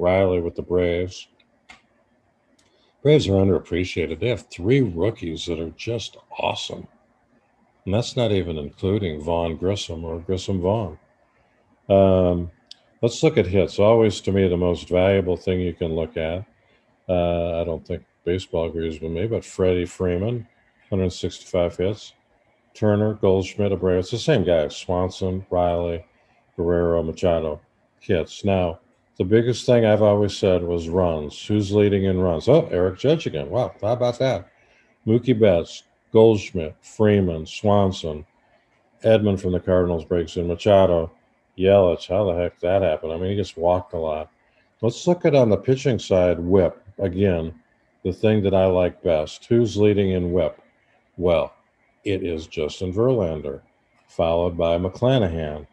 Riley 0.00 0.40
with 0.40 0.56
the 0.56 0.62
Braves. 0.62 1.28
Braves 3.04 3.28
are 3.28 3.34
underappreciated. 3.34 4.18
They 4.18 4.28
have 4.28 4.50
three 4.50 4.80
rookies 4.80 5.46
that 5.46 5.60
are 5.60 5.70
just 5.76 6.16
awesome. 6.40 6.88
And 7.86 7.94
that's 7.94 8.16
not 8.16 8.32
even 8.32 8.58
including 8.58 9.20
Vaughn 9.20 9.56
Grissom 9.56 10.04
or 10.04 10.18
Grissom 10.18 10.60
Vaughn. 10.60 10.98
Um, 11.88 12.50
let's 13.00 13.22
look 13.22 13.38
at 13.38 13.46
hits. 13.46 13.78
Always, 13.78 14.20
to 14.22 14.32
me, 14.32 14.48
the 14.48 14.56
most 14.56 14.88
valuable 14.88 15.36
thing 15.36 15.60
you 15.60 15.72
can 15.72 15.94
look 15.94 16.16
at. 16.16 16.44
Uh, 17.08 17.60
I 17.60 17.64
don't 17.64 17.86
think 17.86 18.04
baseball 18.24 18.66
agrees 18.66 19.00
with 19.00 19.12
me, 19.12 19.28
but 19.28 19.44
Freddie 19.44 19.86
Freeman, 19.86 20.48
165 20.88 21.76
hits. 21.76 22.12
Turner, 22.74 23.14
Goldschmidt, 23.14 23.72
Abreu. 23.72 24.00
It's 24.00 24.10
the 24.10 24.18
same 24.18 24.44
guys. 24.44 24.76
Swanson, 24.76 25.46
Riley, 25.48 26.04
Guerrero, 26.56 27.04
Machado 27.04 27.60
hits. 28.00 28.44
Now, 28.44 28.80
the 29.16 29.24
biggest 29.24 29.64
thing 29.64 29.86
I've 29.86 30.02
always 30.02 30.36
said 30.36 30.62
was 30.62 30.88
runs. 30.88 31.46
Who's 31.46 31.72
leading 31.72 32.04
in 32.04 32.20
runs? 32.20 32.48
Oh, 32.48 32.68
Eric 32.72 32.98
Judge 32.98 33.26
again. 33.26 33.48
Wow, 33.48 33.72
how 33.80 33.92
about 33.92 34.18
that? 34.18 34.50
Mookie 35.06 35.38
Betts, 35.38 35.84
Goldschmidt, 36.12 36.74
Freeman, 36.80 37.46
Swanson, 37.46 38.24
Edman 39.02 39.40
from 39.40 39.52
the 39.52 39.60
Cardinals 39.60 40.04
breaks 40.04 40.36
in. 40.36 40.48
Machado, 40.48 41.10
Yelich. 41.58 42.08
How 42.08 42.24
the 42.24 42.34
heck 42.34 42.58
that 42.60 42.82
happened? 42.82 43.12
I 43.12 43.16
mean, 43.16 43.30
he 43.30 43.36
gets 43.36 43.56
walked 43.56 43.92
a 43.92 43.98
lot. 43.98 44.30
Let's 44.82 45.06
look 45.06 45.24
at 45.24 45.34
on 45.34 45.48
the 45.48 45.56
pitching 45.56 45.98
side. 45.98 46.38
Whip 46.38 46.82
again 46.98 47.54
the 48.02 48.12
thing 48.12 48.42
that 48.42 48.54
I 48.54 48.66
like 48.66 49.02
best. 49.02 49.46
Who's 49.46 49.76
leading 49.76 50.10
in 50.10 50.32
whip? 50.32 50.60
Well, 51.16 51.54
it 52.04 52.22
is 52.22 52.46
Justin 52.46 52.92
Verlander, 52.92 53.62
followed 54.06 54.56
by 54.56 54.78
McClanahan, 54.78 55.66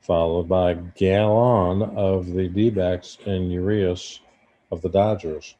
followed 0.00 0.48
by 0.48 0.74
Gallen 0.74 1.82
of 1.82 2.32
the 2.32 2.48
D 2.48 2.70
backs 2.70 3.18
and 3.26 3.52
Urias 3.52 4.20
of 4.70 4.82
the 4.82 4.90
Dodgers. 4.90 5.54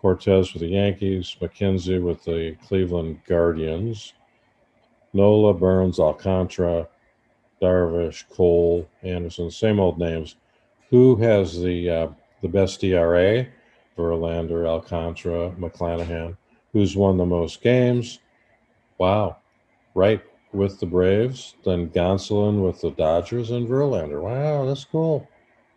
Cortes 0.00 0.52
with 0.52 0.62
the 0.62 0.68
Yankees, 0.68 1.36
McKenzie 1.40 2.02
with 2.02 2.24
the 2.24 2.56
Cleveland 2.66 3.20
Guardians, 3.26 4.14
Nola, 5.12 5.52
Burnes, 5.52 5.98
Alcantara, 5.98 6.88
Darvish, 7.60 8.24
Cole, 8.30 8.88
Anderson, 9.02 9.50
same 9.50 9.78
old 9.78 9.98
names. 9.98 10.36
Who 10.88 11.16
has 11.16 11.60
the 11.60 11.90
uh, 11.90 12.08
the 12.40 12.48
best 12.48 12.82
ERA? 12.82 13.46
Verlander, 13.96 14.66
Alcantara, 14.66 15.50
McClanahan, 15.58 16.36
who's 16.72 16.96
won 16.96 17.18
the 17.18 17.26
most 17.26 17.62
games. 17.62 18.20
Wow. 18.98 19.36
Wright 19.94 20.22
with 20.52 20.80
the 20.80 20.86
Braves, 20.86 21.54
then 21.64 21.90
Gonsolin 21.90 22.64
with 22.64 22.80
the 22.80 22.90
Dodgers 22.90 23.50
and 23.50 23.68
Verlander. 23.68 24.22
Wow, 24.22 24.64
that's 24.64 24.84
cool. 24.84 25.28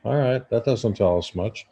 All 0.04 0.16
right, 0.16 0.48
that 0.50 0.66
doesn't 0.66 0.96
tell 0.96 1.18
us 1.18 1.36
much. 1.36 1.68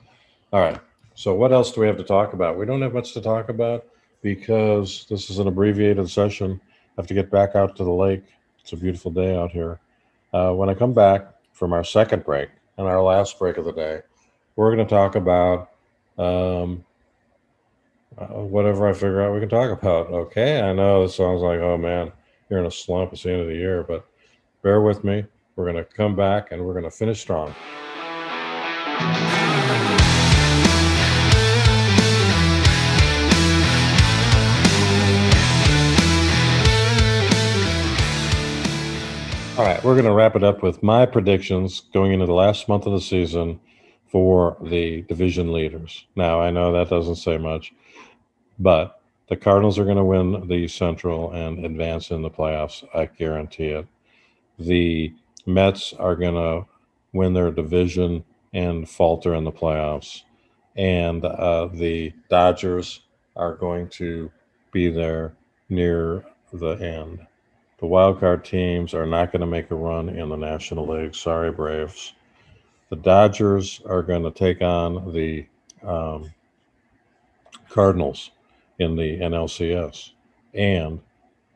All 0.52 0.60
right, 0.60 0.80
so 1.15 1.34
what 1.34 1.52
else 1.52 1.71
do 1.71 1.82
we 1.82 1.88
have 1.88 1.97
to 1.97 2.04
talk 2.04 2.34
about? 2.34 2.58
We 2.58 2.65
don't 2.65 2.82
have 2.82 2.93
much 2.93 3.13
to 3.13 3.21
talk 3.21 3.50
about 3.50 3.86
because 4.21 5.06
this 5.10 5.30
is 5.30 5.39
an 5.39 5.47
abbreviated 5.47 6.10
session. 6.10 6.60
I 6.97 7.02
have 7.02 7.08
to 7.08 7.13
get 7.13 7.32
back 7.32 7.56
out 7.56 7.76
to 7.78 7.84
the 7.84 7.91
lake. 7.91 8.24
It's 8.60 8.74
a 8.74 8.78
beautiful 8.78 9.12
day 9.12 9.36
out 9.36 9.52
here. 9.52 9.80
Uh, 10.34 10.54
when 10.54 10.69
I 10.69 10.74
come 10.74 10.93
back 10.93 11.34
from 11.54 11.74
our 11.74 11.84
second 11.84 12.24
break 12.24 12.50
and 12.78 12.88
our 12.88 13.02
last 13.02 13.38
break 13.39 13.58
of 13.58 13.65
the 13.65 13.74
day, 13.74 14.02
we're 14.56 14.74
going 14.76 14.88
to 14.88 14.93
talk 14.93 15.15
about 15.15 15.71
um, 16.17 16.84
uh, 18.17 18.26
whatever 18.28 18.88
I 18.88 18.93
figure 18.93 19.21
out 19.21 19.34
we 19.34 19.39
can 19.39 19.50
talk 19.50 19.71
about. 19.71 20.08
Okay, 20.08 20.62
I 20.62 20.74
know 20.74 21.04
this 21.04 21.15
sounds 21.15 21.41
like, 21.41 21.60
oh 21.60 21.78
man, 21.78 22.12
you're 22.50 22.60
in 22.60 22.65
a 22.65 22.71
slump. 22.71 23.13
It's 23.13 23.24
the 23.24 23.32
end 23.32 23.41
of 23.41 23.47
the 23.47 23.56
year, 23.56 23.84
but 23.84 24.06
bear 24.62 24.82
with 24.82 25.04
me. 25.04 25.26
We're 25.56 25.71
going 25.71 25.84
to 25.84 25.89
come 25.91 26.15
back 26.15 26.52
and 26.52 26.63
we're 26.63 26.74
going 26.74 26.86
to 26.86 26.91
finish 26.91 27.21
strong. 27.21 27.54
All 39.62 39.67
right, 39.67 39.84
we're 39.84 39.93
going 39.93 40.06
to 40.06 40.12
wrap 40.12 40.36
it 40.36 40.43
up 40.43 40.63
with 40.63 40.82
my 40.82 41.06
predictions 41.06 41.82
going 41.93 42.13
into 42.13 42.26
the 42.26 42.34
last 42.34 42.67
month 42.67 42.88
of 42.88 42.93
the 42.93 43.00
season 43.00 43.60
for 44.08 44.58
the 44.60 45.04
division 45.04 45.54
leaders. 45.54 46.08
Now, 46.15 46.41
I 46.41 46.50
know 46.50 46.71
that 46.71 46.89
doesn't 46.89 47.17
say 47.17 47.38
much, 47.38 47.71
but 48.58 49.00
the 49.30 49.38
Cardinals 49.38 49.78
are 49.78 49.84
going 49.84 49.97
to 49.97 50.04
win 50.04 50.47
the 50.47 50.67
Central 50.67 51.32
and 51.34 51.63
advance 51.63 52.10
in 52.10 52.24
the 52.24 52.30
playoffs. 52.32 52.84
I 52.95 53.06
guarantee 53.06 53.67
it. 53.67 53.88
The 54.58 55.13
Mets 55.45 55.93
are 55.93 56.15
going 56.15 56.34
to 56.34 56.65
win 57.13 57.36
their 57.36 57.52
division 57.52 58.24
and 58.54 58.89
falter 58.89 59.36
in 59.36 59.43
the 59.43 59.52
playoffs. 59.52 60.24
And 60.76 61.24
uh, 61.24 61.67
the 61.71 62.13
Dodgers 62.32 63.02
are 63.36 63.54
going 63.54 63.89
to 63.89 64.32
be 64.71 64.89
there 64.89 65.36
near 65.69 66.26
the 66.52 66.78
end. 66.78 67.28
The 67.82 67.88
wildcard 67.88 68.44
teams 68.44 68.94
are 68.94 69.08
not 69.08 69.32
going 69.32 69.39
to 69.39 69.48
make 69.48 69.72
a 69.72 69.76
run 69.76 70.08
in 70.08 70.30
the 70.30 70.36
National 70.36 70.88
League. 70.88 71.15
Sorry, 71.15 71.52
Braves. 71.52 72.13
The 72.89 72.96
Dodgers 72.96 73.82
are 73.88 74.04
going 74.04 74.22
to 74.22 74.30
take 74.30 74.62
on 74.62 75.12
the 75.12 75.48
um, 75.82 76.32
Cardinals 77.70 78.30
in 78.78 78.96
the 78.96 79.17
NLCS. 79.20 80.12
And 80.54 81.00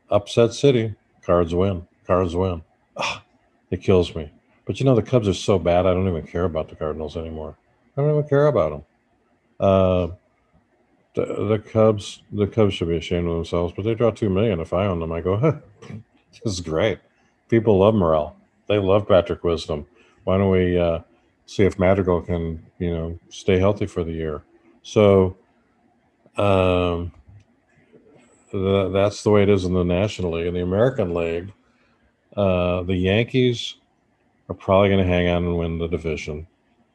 upset 0.10 0.54
city, 0.54 0.96
Cards 1.22 1.54
win. 1.54 1.88
Cards 2.08 2.36
win. 2.36 2.64
Ugh, 2.98 3.22
it 3.70 3.84
kills 3.84 4.16
me. 4.16 4.32
But 4.66 4.80
you 4.80 4.86
know, 4.88 4.96
the 4.96 5.04
Cubs 5.04 5.28
are 5.28 5.34
so 5.34 5.60
bad, 5.60 5.86
I 5.86 5.94
don't 5.94 6.08
even 6.08 6.26
care 6.26 6.46
about 6.46 6.70
the 6.70 6.76
Cardinals 6.76 7.16
anymore. 7.16 7.56
I 7.96 8.02
don't 8.02 8.18
even 8.18 8.28
care 8.28 8.48
about 8.48 8.72
them. 8.72 8.84
Uh, 9.60 10.08
the, 11.14 11.46
the 11.46 11.60
Cubs, 11.60 12.24
the 12.32 12.48
Cubs 12.48 12.74
should 12.74 12.88
be 12.88 12.98
ashamed 12.98 13.28
of 13.28 13.36
themselves, 13.36 13.74
but 13.76 13.86
they 13.86 13.94
draw 13.94 14.10
two 14.10 14.30
million. 14.30 14.60
If 14.60 14.74
I 14.74 14.88
own 14.88 15.00
them, 15.00 15.12
I 15.12 15.22
go, 15.22 15.38
huh, 15.38 15.60
is 16.46 16.62
great. 16.62 17.00
People 17.50 17.80
love 17.80 17.96
Morel. 17.96 18.36
They 18.68 18.78
love 18.78 19.08
Patrick 19.08 19.44
Wisdom. 19.44 19.86
Why 20.24 20.38
don't 20.38 20.50
we 20.50 20.78
uh, 20.78 21.00
see 21.46 21.64
if 21.64 21.78
Madrigal 21.78 22.22
can, 22.22 22.66
you 22.80 22.90
know, 22.90 23.20
stay 23.30 23.60
healthy 23.60 23.86
for 23.86 24.04
the 24.04 24.12
year? 24.12 24.44
So, 24.82 25.38
um, 26.38 27.12
th- 28.52 28.92
that's 28.92 29.24
the 29.24 29.30
way 29.30 29.44
it 29.44 29.50
is 29.50 29.66
in 29.66 29.74
the 29.74 29.84
National 29.84 30.32
League. 30.32 30.48
In 30.48 30.54
the 30.56 30.64
American 30.64 31.14
League, 31.14 31.54
uh, 32.36 32.84
the 32.84 32.96
Yankees 32.96 33.76
are 34.50 34.56
probably 34.56 34.90
going 34.90 35.04
to 35.04 35.12
hang 35.12 35.28
on 35.30 35.44
and 35.44 35.58
win 35.58 35.78
the 35.78 35.88
division, 35.88 36.48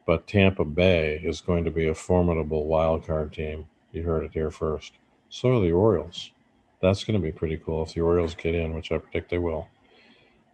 but 0.07 0.27
Tampa 0.27 0.65
Bay 0.65 1.21
is 1.25 1.41
going 1.41 1.65
to 1.65 1.71
be 1.71 1.89
a 1.89 1.95
formidable 1.95 2.67
wild 2.67 3.07
card 3.07 3.33
team. 3.33 3.67
You 3.93 4.03
heard 4.03 4.25
it 4.25 4.33
here 4.33 4.51
first. 4.51 4.95
So 5.29 5.57
are 5.57 5.61
the 5.61 5.73
Orioles 5.73 6.33
that's 6.81 7.05
going 7.05 7.21
to 7.21 7.25
be 7.25 7.33
pretty 7.33 7.57
cool 7.59 7.83
if 7.83 7.95
the 7.95 8.01
Orioles 8.01 8.35
get 8.35 8.55
in, 8.55 8.75
which 8.75 8.91
I 8.91 8.99
predict 8.99 9.31
they 9.31 9.39
will. 9.39 9.69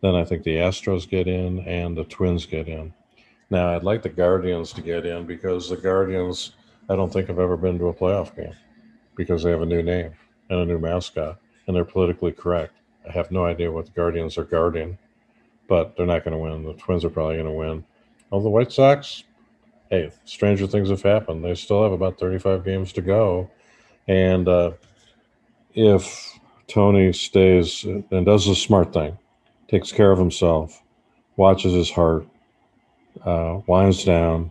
Then 0.03 0.15
I 0.15 0.25
think 0.25 0.43
the 0.43 0.57
Astros 0.57 1.09
get 1.09 1.27
in 1.27 1.61
and 1.61 1.97
the 1.97 2.05
Twins 2.05 2.47
get 2.47 2.69
in. 2.69 2.93
Now, 3.49 3.75
I'd 3.75 3.85
like 3.85 4.03
the 4.03 4.09
Guardians 4.09 4.73
to 4.73 4.83
get 4.83 5.07
in 5.07 5.25
because 5.25 5.71
the 5.71 5.77
Guardians, 5.77 6.53
I 6.91 6.97
don't 6.97 7.13
think 7.13 7.29
have 7.29 7.39
ever 7.39 7.57
been 7.57 7.79
to 7.79 7.89
a 7.89 7.95
playoff 7.95 8.35
game 8.35 8.55
because 9.17 9.43
they 9.43 9.51
have 9.51 9.63
a 9.63 9.67
new 9.67 9.83
name 9.83 10.13
and 10.51 10.61
a 10.61 10.67
new 10.67 10.79
mascot 10.79 11.39
and 11.67 11.77
they're 11.77 11.85
politically 11.85 12.33
correct. 12.33 12.75
I 13.09 13.13
have 13.13 13.31
no 13.31 13.45
idea 13.45 13.71
what 13.71 13.87
the 13.87 13.93
Guardians 13.93 14.37
are 14.37 14.45
guarding, 14.45 14.99
but 15.69 15.97
they're 15.97 16.07
not 16.07 16.25
going 16.25 16.33
to 16.33 16.39
win. 16.39 16.65
The 16.65 16.75
Twins 16.75 17.05
are 17.05 17.11
probably 17.11 17.37
going 17.37 17.47
to 17.47 17.53
win. 17.53 17.85
Oh, 18.33 18.43
the 18.43 18.51
White 18.51 18.73
Sox, 18.73 19.23
hey, 19.91 20.11
stranger 20.25 20.67
things 20.67 20.91
have 20.91 21.03
happened. 21.03 21.45
They 21.45 21.55
still 21.55 21.83
have 21.85 21.93
about 21.93 22.19
35 22.19 22.65
games 22.65 22.93
to 22.95 23.03
go. 23.03 23.49
And 24.09 24.49
uh, 24.49 24.73
if 25.77 26.39
Tony 26.67 27.13
stays 27.13 27.85
and 27.85 28.27
does 28.27 28.47
the 28.47 28.57
smart 28.57 28.93
thing, 28.93 29.17
takes 29.69 29.93
care 29.93 30.11
of 30.11 30.19
himself, 30.19 30.83
watches 31.37 31.75
his 31.75 31.91
heart, 31.91 32.27
uh, 33.25 33.61
winds 33.67 34.05
down, 34.05 34.51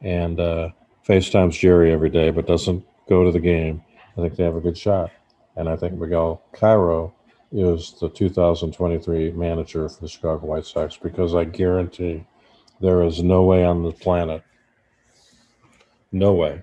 and 0.00 0.40
uh, 0.40 0.70
FaceTimes 1.06 1.58
Jerry 1.58 1.92
every 1.92 2.10
day, 2.10 2.30
but 2.30 2.46
doesn't 2.46 2.84
go 3.08 3.22
to 3.22 3.30
the 3.30 3.38
game, 3.38 3.84
I 4.16 4.22
think 4.22 4.36
they 4.36 4.44
have 4.44 4.56
a 4.56 4.60
good 4.60 4.78
shot. 4.78 5.12
And 5.56 5.68
I 5.68 5.76
think 5.76 5.94
Miguel 5.94 6.42
Cairo 6.52 7.14
is 7.52 7.94
the 8.00 8.08
2023 8.08 9.32
manager 9.32 9.88
for 9.88 10.00
the 10.00 10.08
Chicago 10.08 10.46
White 10.46 10.66
Sox 10.66 10.96
because 10.96 11.34
I 11.34 11.44
guarantee 11.44 12.26
there 12.80 13.02
is 13.02 13.22
no 13.22 13.44
way 13.44 13.64
on 13.64 13.82
the 13.82 13.92
planet, 13.92 14.42
no 16.12 16.34
way, 16.34 16.62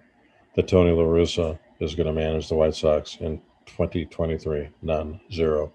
that 0.55 0.67
Tony 0.67 0.91
La 0.91 1.03
Russa 1.03 1.57
is 1.79 1.95
going 1.95 2.07
to 2.07 2.13
manage 2.13 2.49
the 2.49 2.55
White 2.55 2.75
Sox 2.75 3.17
in 3.19 3.41
2023. 3.65 4.69
None, 4.81 5.19
zero. 5.31 5.71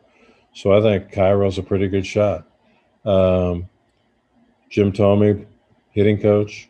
So 0.52 0.72
I 0.72 0.80
think 0.80 1.12
Cairo's 1.12 1.58
a 1.58 1.62
pretty 1.62 1.88
good 1.88 2.06
shot. 2.06 2.46
Um, 3.04 3.68
Jim 4.70 4.92
Thome, 4.92 5.46
hitting 5.90 6.20
coach. 6.20 6.68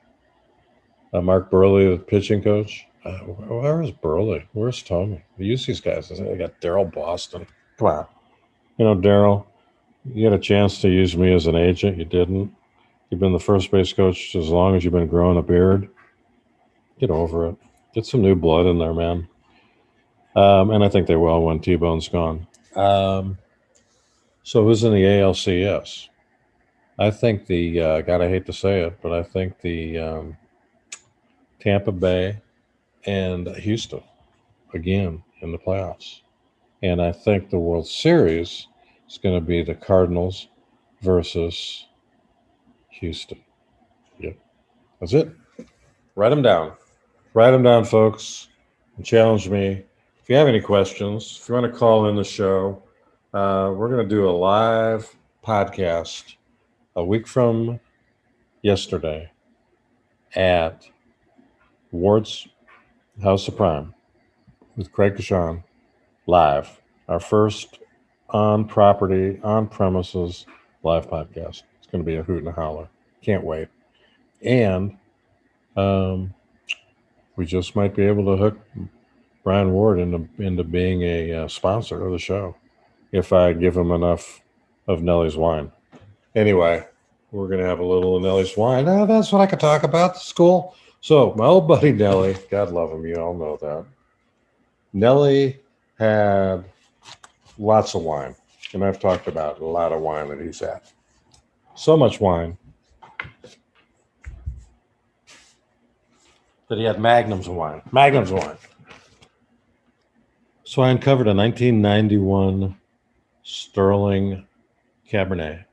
Uh, 1.13 1.21
Mark 1.21 1.51
Buehrle, 1.51 1.97
the 1.97 2.05
pitching 2.05 2.43
coach. 2.43 2.87
Uh, 3.05 3.19
where 3.19 3.81
is 3.81 3.91
Burley? 3.91 4.47
Where's 4.53 4.83
Thome? 4.83 5.23
Use 5.39 5.65
these 5.65 5.81
guys. 5.81 6.11
I 6.13 6.35
got 6.35 6.61
Daryl 6.61 6.93
Boston. 6.93 7.47
Come 7.79 7.89
on. 7.89 8.07
You 8.77 8.85
know, 8.85 8.95
Daryl, 8.95 9.47
you 10.15 10.25
had 10.25 10.35
a 10.35 10.39
chance 10.39 10.81
to 10.83 10.89
use 10.89 11.17
me 11.17 11.33
as 11.33 11.47
an 11.47 11.57
agent. 11.57 11.97
You 11.97 12.05
didn't. 12.05 12.55
You've 13.11 13.21
been 13.21 13.33
the 13.33 13.41
first 13.41 13.71
base 13.71 13.93
coach 13.93 14.35
as 14.37 14.49
long 14.49 14.77
as 14.77 14.85
you've 14.85 14.93
been 14.93 15.07
growing 15.07 15.39
a 15.39 15.43
beard. 15.43 15.89
Get 17.01 17.11
over 17.11 17.49
it. 17.49 17.57
Get 17.95 18.05
some 18.05 18.21
new 18.21 18.35
blood 18.35 18.67
in 18.67 18.79
there, 18.79 18.93
man. 18.93 19.29
Um, 20.37 20.71
and 20.71 20.85
I 20.85 20.89
think 20.89 21.07
they 21.07 21.17
will 21.17 21.43
when 21.43 21.61
T 21.61 21.77
Bone's 21.77 22.09
gone. 22.09 22.47
Um, 22.77 23.39
so 24.43 24.65
who's 24.65 24.85
in 24.85 24.93
the 24.93 25.03
ALCS? 25.03 26.09
I 26.99 27.11
think 27.11 27.47
the 27.47 27.81
uh, 27.81 28.01
God, 28.03 28.21
I 28.21 28.29
hate 28.29 28.47
to 28.47 28.53
say 28.53 28.83
it, 28.83 28.99
but 29.03 29.13
I 29.13 29.23
think 29.23 29.61
the 29.61 29.99
um, 29.99 30.37
Tampa 31.61 31.93
Bay 31.93 32.41
and 33.05 33.47
Houston 33.49 34.03
again 34.75 35.23
in 35.41 35.53
the 35.53 35.59
playoffs, 35.59 36.23
and 36.83 37.01
I 37.01 37.13
think 37.13 37.51
the 37.51 37.59
World 37.59 37.87
Series 37.87 38.67
is 39.09 39.19
going 39.19 39.35
to 39.35 39.47
be 39.47 39.63
the 39.63 39.75
Cardinals 39.75 40.49
versus 41.03 41.87
Houston. 42.89 43.41
Yep, 44.19 44.37
that's 44.99 45.15
it. 45.15 45.31
Write 46.17 46.31
them 46.31 46.43
down. 46.43 46.73
Write 47.33 47.53
them 47.53 47.63
down, 47.63 47.85
folks, 47.85 48.49
and 48.97 49.07
challenge 49.07 49.49
me 49.49 49.85
if 50.29 50.33
you 50.33 50.37
have 50.37 50.49
any 50.49 50.61
questions, 50.61 51.39
if 51.41 51.49
you 51.49 51.55
want 51.55 51.65
to 51.65 51.79
call 51.79 52.07
in 52.07 52.15
the 52.15 52.23
show, 52.23 52.83
uh, 53.33 53.73
we're 53.75 53.89
going 53.89 54.07
to 54.07 54.15
do 54.15 54.29
a 54.29 54.31
live 54.31 55.17
podcast 55.43 56.35
a 56.97 57.03
week 57.03 57.27
from 57.27 57.81
yesterday 58.61 59.33
at 60.35 60.87
Ward's 61.93 62.47
House 63.23 63.49
of 63.49 63.57
Prime 63.57 63.95
with 64.77 64.93
Craig 64.93 65.15
Kashan 65.17 65.65
live. 66.27 66.79
Our 67.09 67.21
first 67.21 67.79
on 68.29 68.67
property, 68.67 69.41
on 69.43 69.67
premises 69.67 70.45
live 70.83 71.09
podcast. 71.09 71.63
It's 71.79 71.87
going 71.91 72.05
to 72.05 72.07
be 72.07 72.17
a 72.17 72.23
hoot 72.23 72.41
and 72.41 72.49
a 72.49 72.53
holler. 72.53 72.91
Can't 73.23 73.45
wait. 73.45 73.69
And 74.43 74.99
um, 75.75 76.35
we 77.37 77.47
just 77.47 77.75
might 77.75 77.97
be 77.97 78.03
able 78.03 78.27
to 78.27 78.37
hook 78.37 78.59
Brian 79.45 79.73
Ward 79.73 79.99
into 79.99 80.29
into 80.39 80.65
being 80.65 81.03
a 81.03 81.33
uh, 81.33 81.49
sponsor 81.49 82.05
of 82.05 82.13
the 82.13 82.19
show 82.19 82.57
if 83.13 83.33
I 83.33 83.53
give 83.53 83.77
him 83.77 83.91
enough 83.93 84.41
of 84.87 85.03
Nellie's 85.03 85.37
wine. 85.37 85.73
Anyway, 86.35 86.87
we're 87.31 87.49
gonna 87.49 87.67
have 87.67 87.81
a 87.81 87.85
little 87.85 88.17
of 88.17 88.23
Nellie's 88.23 88.57
wine. 88.57 88.89
Oh, 88.89 89.07
that's 89.07 89.33
what 89.33 89.41
I 89.41 89.47
could 89.47 89.61
talk 89.61 89.83
about. 89.83 90.17
School. 90.17 90.75
So 91.01 91.35
my 91.37 91.47
old 91.47 91.69
buddy 91.69 91.93
Nelly, 91.93 92.37
God 92.51 92.73
love 92.73 92.91
him, 92.91 93.07
you 93.07 93.17
all 93.17 93.35
know 93.35 93.57
that. 93.61 93.85
Nelly 94.93 95.61
had 95.99 96.65
lots 97.59 97.95
of 97.95 98.03
wine, 98.03 98.35
and 98.73 98.85
I've 98.85 99.01
talked 99.01 99.29
about 99.29 99.61
a 99.61 99.65
lot 99.65 99.93
of 99.93 100.01
wine 100.01 100.29
that 100.29 100.41
he's 100.41 100.61
had. 100.61 100.81
So 101.75 101.97
much 101.97 102.21
wine 102.21 102.59
that 106.69 106.79
he 106.79 106.85
had 106.85 107.01
magnums 107.01 107.47
of 107.47 107.55
wine. 107.55 107.83
Magnums 107.93 108.31
of 108.31 108.39
wine. 108.39 108.57
So 110.69 110.83
I 110.83 110.91
uncovered 110.91 111.27
a 111.29 111.35
1991 111.35 112.77
Sterling 113.43 114.47
Cabernet. 115.11 115.65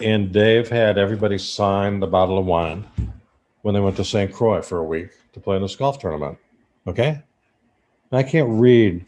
And 0.00 0.32
Dave 0.32 0.70
had 0.70 0.96
everybody 0.96 1.36
sign 1.36 2.00
the 2.00 2.06
bottle 2.06 2.38
of 2.38 2.46
wine 2.46 2.86
when 3.60 3.74
they 3.74 3.82
went 3.82 3.96
to 3.96 4.04
St. 4.04 4.32
Croix 4.32 4.62
for 4.62 4.78
a 4.78 4.82
week 4.82 5.10
to 5.34 5.40
play 5.40 5.56
in 5.56 5.62
this 5.62 5.76
golf 5.76 5.98
tournament. 5.98 6.38
Okay? 6.86 7.22
I 8.12 8.22
can't 8.22 8.48
read 8.48 9.04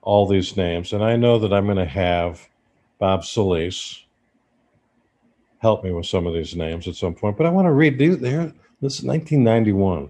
all 0.00 0.26
these 0.26 0.56
names, 0.56 0.94
and 0.94 1.04
I 1.04 1.16
know 1.16 1.38
that 1.38 1.52
I'm 1.52 1.66
going 1.66 1.76
to 1.76 1.84
have 1.84 2.48
Bob 2.98 3.22
Solis 3.22 4.02
help 5.58 5.84
me 5.84 5.92
with 5.92 6.06
some 6.06 6.26
of 6.26 6.32
these 6.32 6.56
names 6.56 6.88
at 6.88 6.96
some 6.96 7.14
point, 7.14 7.36
but 7.36 7.44
I 7.44 7.50
want 7.50 7.66
to 7.66 7.72
read 7.72 7.98
these. 7.98 8.16
There, 8.18 8.50
this 8.80 8.98
is 8.98 9.04
1991. 9.04 10.08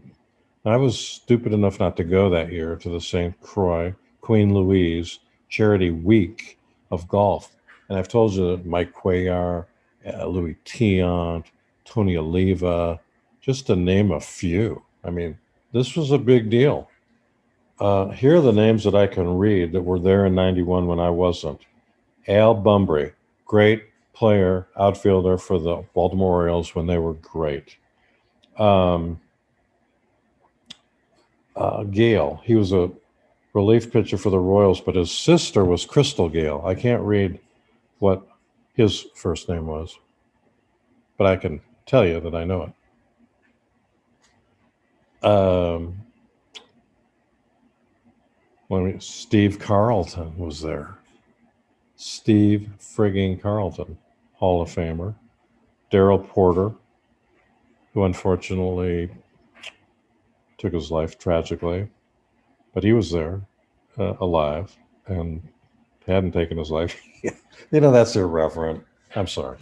I 0.67 0.77
was 0.77 0.99
stupid 0.99 1.53
enough 1.53 1.79
not 1.79 1.97
to 1.99 2.05
go 2.05 2.29
that 2.31 2.53
year 2.53 2.77
to 2.77 2.89
the 2.89 3.01
St. 3.01 3.41
Croix 3.41 3.95
Queen 4.21 4.53
Louise 4.53 5.21
Charity 5.49 5.93
Week 5.93 6.59
of 6.91 7.07
golf. 7.07 7.55
And 7.89 7.97
I've 7.97 8.09
told 8.09 8.33
you 8.33 8.51
that 8.51 8.67
Mike 8.67 8.93
Cuellar, 8.93 9.67
uh, 10.05 10.27
Luis 10.27 10.57
Tiant, 10.65 11.45
Tony 11.85 12.17
Oliva, 12.17 12.99
just 13.41 13.69
to 13.69 13.77
name 13.77 14.11
a 14.11 14.21
few. 14.21 14.83
I 15.05 15.11
mean, 15.11 15.39
this 15.73 15.95
was 15.95 16.11
a 16.11 16.19
big 16.19 16.51
deal. 16.51 16.91
Uh, 17.79 18.09
here 18.09 18.37
are 18.37 18.41
the 18.41 18.53
names 18.53 18.83
that 18.85 18.95
I 18.95 19.07
can 19.07 19.39
read 19.39 19.73
that 19.73 19.83
were 19.83 20.01
there 20.01 20.27
in 20.27 20.35
91 20.35 20.87
when 20.87 20.99
I 20.99 21.11
wasn't. 21.11 21.61
Al 22.27 22.57
Bumbry, 22.57 23.13
great 23.45 23.85
player, 24.15 24.67
outfielder 24.77 25.39
for 25.39 25.61
the 25.61 25.85
Baltimore 25.95 26.41
Orioles 26.41 26.75
when 26.75 26.87
they 26.87 26.99
were 26.99 27.15
great. 27.15 27.77
Um, 28.59 29.21
uh, 31.57 31.85
Gale, 31.85 32.41
he 32.45 32.55
was 32.55 32.73
a 32.73 32.91
relief 33.55 33.91
pitcher 33.91 34.19
for 34.19 34.31
the 34.31 34.39
Royals, 34.39 34.81
but 34.81 34.95
his 34.95 35.11
sister 35.11 35.65
was 35.65 35.87
Crystal 35.87 36.29
Gayle. 36.29 36.63
I 36.65 36.75
can't 36.75 37.03
read 37.03 37.41
what 37.99 38.27
his 38.75 39.07
first 39.15 39.49
name 39.49 39.67
was, 39.67 39.99
but 41.17 41.27
I 41.27 41.37
can 41.37 41.61
tell 41.87 42.07
you 42.07 42.21
that 42.21 42.35
I 42.35 42.45
know 42.45 42.73
it. 45.23 45.27
Um, 45.27 46.03
when 48.69 48.83
we, 48.83 49.01
Steve 49.01 49.59
Carlton 49.59 50.37
was 50.37 50.61
there. 50.61 50.95
Steve 51.97 52.69
frigging 52.79 53.41
Carlton, 53.41 53.97
Hall 54.35 54.61
of 54.61 54.69
Famer. 54.69 55.15
Darrell 55.91 56.19
Porter, 56.19 56.73
who 57.95 58.05
unfortunately 58.05 59.09
took 60.59 60.73
his 60.73 60.91
life 60.91 61.19
tragically, 61.19 61.89
but 62.75 62.85
he 62.85 62.93
was 62.93 63.11
there, 63.11 63.43
uh, 63.99 64.15
alive, 64.21 64.77
and 65.07 65.43
hadn't 66.07 66.33
taken 66.33 66.59
his 66.59 66.71
life. 66.71 67.01
you 67.23 67.81
know, 67.81 67.91
that's 67.91 68.17
irreverent. 68.17 68.85
I'm 69.15 69.27
sorry. 69.27 69.59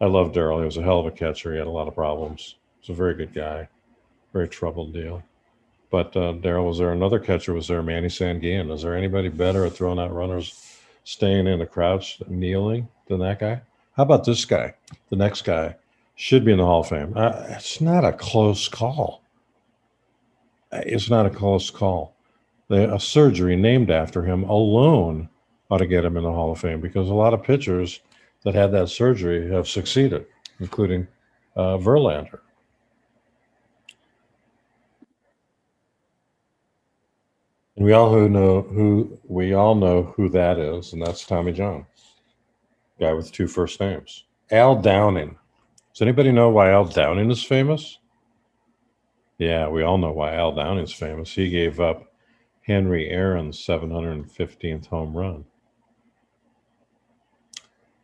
I 0.00 0.06
love 0.06 0.32
Daryl. 0.32 0.58
He 0.58 0.64
was 0.64 0.76
a 0.76 0.82
hell 0.82 1.00
of 1.00 1.06
a 1.06 1.10
catcher. 1.10 1.52
He 1.52 1.58
had 1.58 1.66
a 1.66 1.70
lot 1.70 1.88
of 1.88 1.94
problems. 1.94 2.56
He's 2.80 2.90
a 2.90 2.96
very 2.96 3.14
good 3.14 3.34
guy 3.34 3.68
very 4.32 4.48
troubled 4.48 4.92
deal. 4.92 5.22
But 5.90 6.16
uh, 6.16 6.32
Darrell 6.32 6.66
was 6.66 6.78
there. 6.78 6.92
Another 6.92 7.18
catcher 7.18 7.52
was 7.52 7.66
there, 7.66 7.82
Manny 7.82 8.08
Sanguillen. 8.08 8.72
Is 8.72 8.82
there 8.82 8.96
anybody 8.96 9.28
better 9.28 9.66
at 9.66 9.72
throwing 9.72 9.98
out 9.98 10.14
runners, 10.14 10.78
staying 11.04 11.46
in 11.46 11.60
a 11.60 11.66
crouch, 11.66 12.22
kneeling 12.28 12.88
than 13.08 13.18
that 13.20 13.40
guy? 13.40 13.62
How 13.96 14.04
about 14.04 14.24
this 14.24 14.44
guy? 14.44 14.74
The 15.10 15.16
next 15.16 15.42
guy 15.42 15.74
should 16.14 16.44
be 16.44 16.52
in 16.52 16.58
the 16.58 16.64
Hall 16.64 16.82
of 16.82 16.88
Fame. 16.88 17.12
Uh, 17.16 17.32
it's 17.48 17.80
not 17.80 18.04
a 18.04 18.12
close 18.12 18.68
call. 18.68 19.22
It's 20.72 21.10
not 21.10 21.26
a 21.26 21.30
close 21.30 21.70
call. 21.70 22.16
The, 22.68 22.94
a 22.94 23.00
surgery 23.00 23.56
named 23.56 23.90
after 23.90 24.22
him 24.22 24.44
alone 24.44 25.28
ought 25.70 25.78
to 25.78 25.86
get 25.86 26.04
him 26.04 26.16
in 26.16 26.22
the 26.22 26.32
Hall 26.32 26.52
of 26.52 26.60
Fame 26.60 26.80
because 26.80 27.08
a 27.08 27.14
lot 27.14 27.34
of 27.34 27.42
pitchers 27.42 28.00
that 28.44 28.54
had 28.54 28.72
that 28.72 28.88
surgery 28.88 29.50
have 29.52 29.68
succeeded, 29.68 30.26
including 30.60 31.08
uh, 31.56 31.78
Verlander. 31.78 32.40
And 37.76 37.86
we 37.86 37.92
all 37.92 38.12
who 38.12 38.28
know 38.28 38.62
who 38.62 39.18
we 39.26 39.54
all 39.54 39.74
know 39.74 40.12
who 40.16 40.28
that 40.30 40.58
is, 40.58 40.92
and 40.92 41.00
that's 41.00 41.24
Tommy 41.24 41.52
John, 41.52 41.86
guy 43.00 43.14
with 43.14 43.32
two 43.32 43.48
first 43.48 43.80
names. 43.80 44.24
Al 44.50 44.76
Downing. 44.76 45.38
Does 45.94 46.02
anybody 46.02 46.30
know 46.30 46.50
why 46.50 46.70
Al 46.70 46.84
Downing 46.84 47.30
is 47.30 47.42
famous? 47.42 47.99
Yeah, 49.40 49.68
we 49.68 49.82
all 49.82 49.96
know 49.96 50.12
why 50.12 50.34
Al 50.34 50.52
Downing 50.52 50.84
is 50.84 50.92
famous. 50.92 51.32
He 51.32 51.48
gave 51.48 51.80
up 51.80 52.12
Henry 52.60 53.08
Aaron's 53.08 53.58
715th 53.58 54.86
home 54.88 55.16
run. 55.16 55.46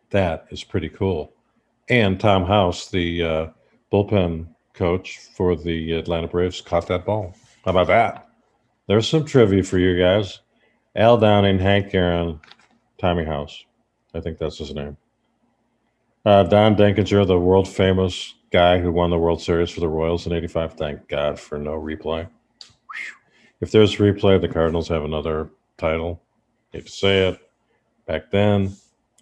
That 0.08 0.46
is 0.48 0.64
pretty 0.64 0.88
cool. 0.88 1.34
And 1.90 2.18
Tom 2.18 2.46
House, 2.46 2.88
the 2.88 3.22
uh, 3.22 3.46
bullpen 3.92 4.48
coach 4.72 5.18
for 5.36 5.54
the 5.54 5.92
Atlanta 5.92 6.26
Braves, 6.26 6.62
caught 6.62 6.88
that 6.88 7.04
ball. 7.04 7.34
How 7.66 7.72
about 7.72 7.88
that? 7.88 8.28
There's 8.86 9.06
some 9.06 9.26
trivia 9.26 9.62
for 9.62 9.78
you 9.78 9.98
guys. 9.98 10.40
Al 10.96 11.18
Downing, 11.18 11.58
Hank 11.58 11.94
Aaron, 11.94 12.40
Tommy 12.96 13.26
House. 13.26 13.62
I 14.14 14.20
think 14.20 14.38
that's 14.38 14.56
his 14.56 14.74
name. 14.74 14.96
Uh, 16.24 16.44
Don 16.44 16.76
Denkinger, 16.76 17.26
the 17.26 17.38
world 17.38 17.68
famous 17.68 18.35
guy 18.50 18.78
who 18.78 18.92
won 18.92 19.10
the 19.10 19.18
World 19.18 19.42
Series 19.42 19.70
for 19.70 19.80
the 19.80 19.88
Royals 19.88 20.26
in 20.26 20.32
85. 20.32 20.74
Thank 20.74 21.08
God 21.08 21.38
for 21.38 21.58
no 21.58 21.72
replay. 21.72 22.28
If 23.60 23.70
there's 23.70 23.96
replay, 23.96 24.40
the 24.40 24.48
Cardinals 24.48 24.88
have 24.88 25.04
another 25.04 25.50
title. 25.78 26.22
Hate 26.72 26.86
to 26.86 26.92
say 26.92 27.28
it. 27.28 27.40
Back 28.06 28.30
then, 28.30 28.76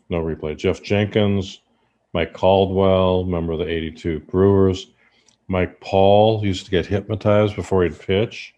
no 0.09 0.23
replay. 0.23 0.57
Jeff 0.57 0.83
Jenkins, 0.83 1.61
Mike 2.13 2.33
Caldwell, 2.33 3.25
member 3.25 3.53
of 3.53 3.61
the 3.61 3.69
82 3.69 4.21
Brewers. 4.21 4.91
Mike 5.49 5.81
Paul 5.81 6.45
used 6.45 6.65
to 6.65 6.71
get 6.71 6.87
hypnotized 6.87 7.55
before 7.57 7.85
he'd 7.85 7.99
pitch. 7.99 8.55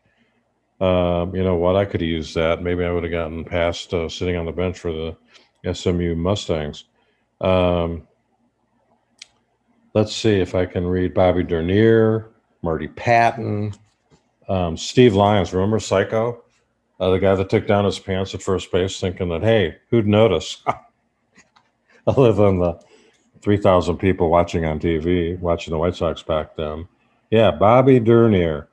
Um, 0.80 1.34
you 1.34 1.42
know 1.42 1.56
what? 1.56 1.76
I 1.76 1.84
could 1.84 2.00
have 2.00 2.08
used 2.08 2.34
that. 2.34 2.62
Maybe 2.62 2.84
I 2.84 2.90
would 2.90 3.02
have 3.02 3.12
gotten 3.12 3.44
past 3.44 3.92
uh, 3.94 4.08
sitting 4.08 4.36
on 4.36 4.46
the 4.46 4.52
bench 4.52 4.78
for 4.78 4.92
the 4.92 5.74
SMU 5.74 6.14
Mustangs. 6.14 6.84
Um, 7.40 8.06
let's 9.96 10.14
see 10.14 10.40
if 10.40 10.54
I 10.54 10.66
can 10.66 10.86
read 10.86 11.14
Bobby 11.14 11.42
Dernier, 11.42 12.28
Marty 12.60 12.86
Pattin, 12.86 13.72
um, 14.46 14.76
Steve 14.76 15.14
Lyons. 15.14 15.54
Remember 15.54 15.80
Psycho? 15.80 16.44
Uh, 17.00 17.12
the 17.12 17.18
guy 17.18 17.34
that 17.34 17.48
took 17.48 17.66
down 17.66 17.86
his 17.86 17.98
pants 17.98 18.34
at 18.34 18.42
first 18.42 18.70
base, 18.70 19.00
thinking 19.00 19.30
that, 19.30 19.42
hey, 19.42 19.74
who'd 19.88 20.06
notice? 20.06 20.62
Live 22.06 22.40
on 22.40 22.58
the 22.58 22.78
3,000 23.40 23.96
people 23.96 24.28
watching 24.28 24.66
on 24.66 24.78
TV, 24.78 25.38
watching 25.40 25.72
the 25.72 25.78
White 25.78 25.96
Sox 25.96 26.22
back 26.22 26.56
then. 26.56 26.86
Yeah, 27.30 27.50
Bobby 27.50 27.98
Dernier 27.98 28.68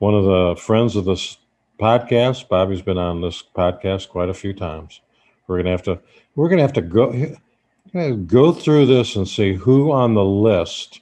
one 0.00 0.14
of 0.14 0.24
the 0.24 0.60
friends 0.60 0.96
of 0.96 1.06
this 1.06 1.38
podcast. 1.80 2.46
Bobby's 2.46 2.82
been 2.82 2.98
on 2.98 3.22
this 3.22 3.42
podcast 3.56 4.10
quite 4.10 4.28
a 4.28 4.34
few 4.34 4.52
times. 4.52 5.00
We're 5.46 5.56
gonna 5.56 5.70
have 5.70 5.82
to 5.84 5.98
we're 6.34 6.50
gonna 6.50 6.62
have 6.62 6.74
to 6.74 6.82
go 6.82 7.34
go 7.92 8.52
through 8.52 8.86
this 8.86 9.16
and 9.16 9.26
see 9.26 9.54
who 9.54 9.92
on 9.92 10.14
the 10.14 10.24
list 10.24 11.00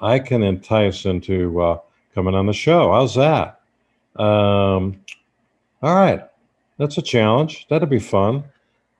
I 0.00 0.18
can 0.18 0.42
entice 0.42 1.04
into 1.04 1.60
uh, 1.60 1.78
coming 2.14 2.34
on 2.34 2.46
the 2.46 2.52
show. 2.52 2.92
How's 2.92 3.14
that? 3.14 3.60
Um, 4.16 5.00
all 5.82 5.94
right, 5.94 6.22
that's 6.78 6.98
a 6.98 7.02
challenge. 7.02 7.66
That'll 7.68 7.88
be 7.88 7.98
fun. 7.98 8.44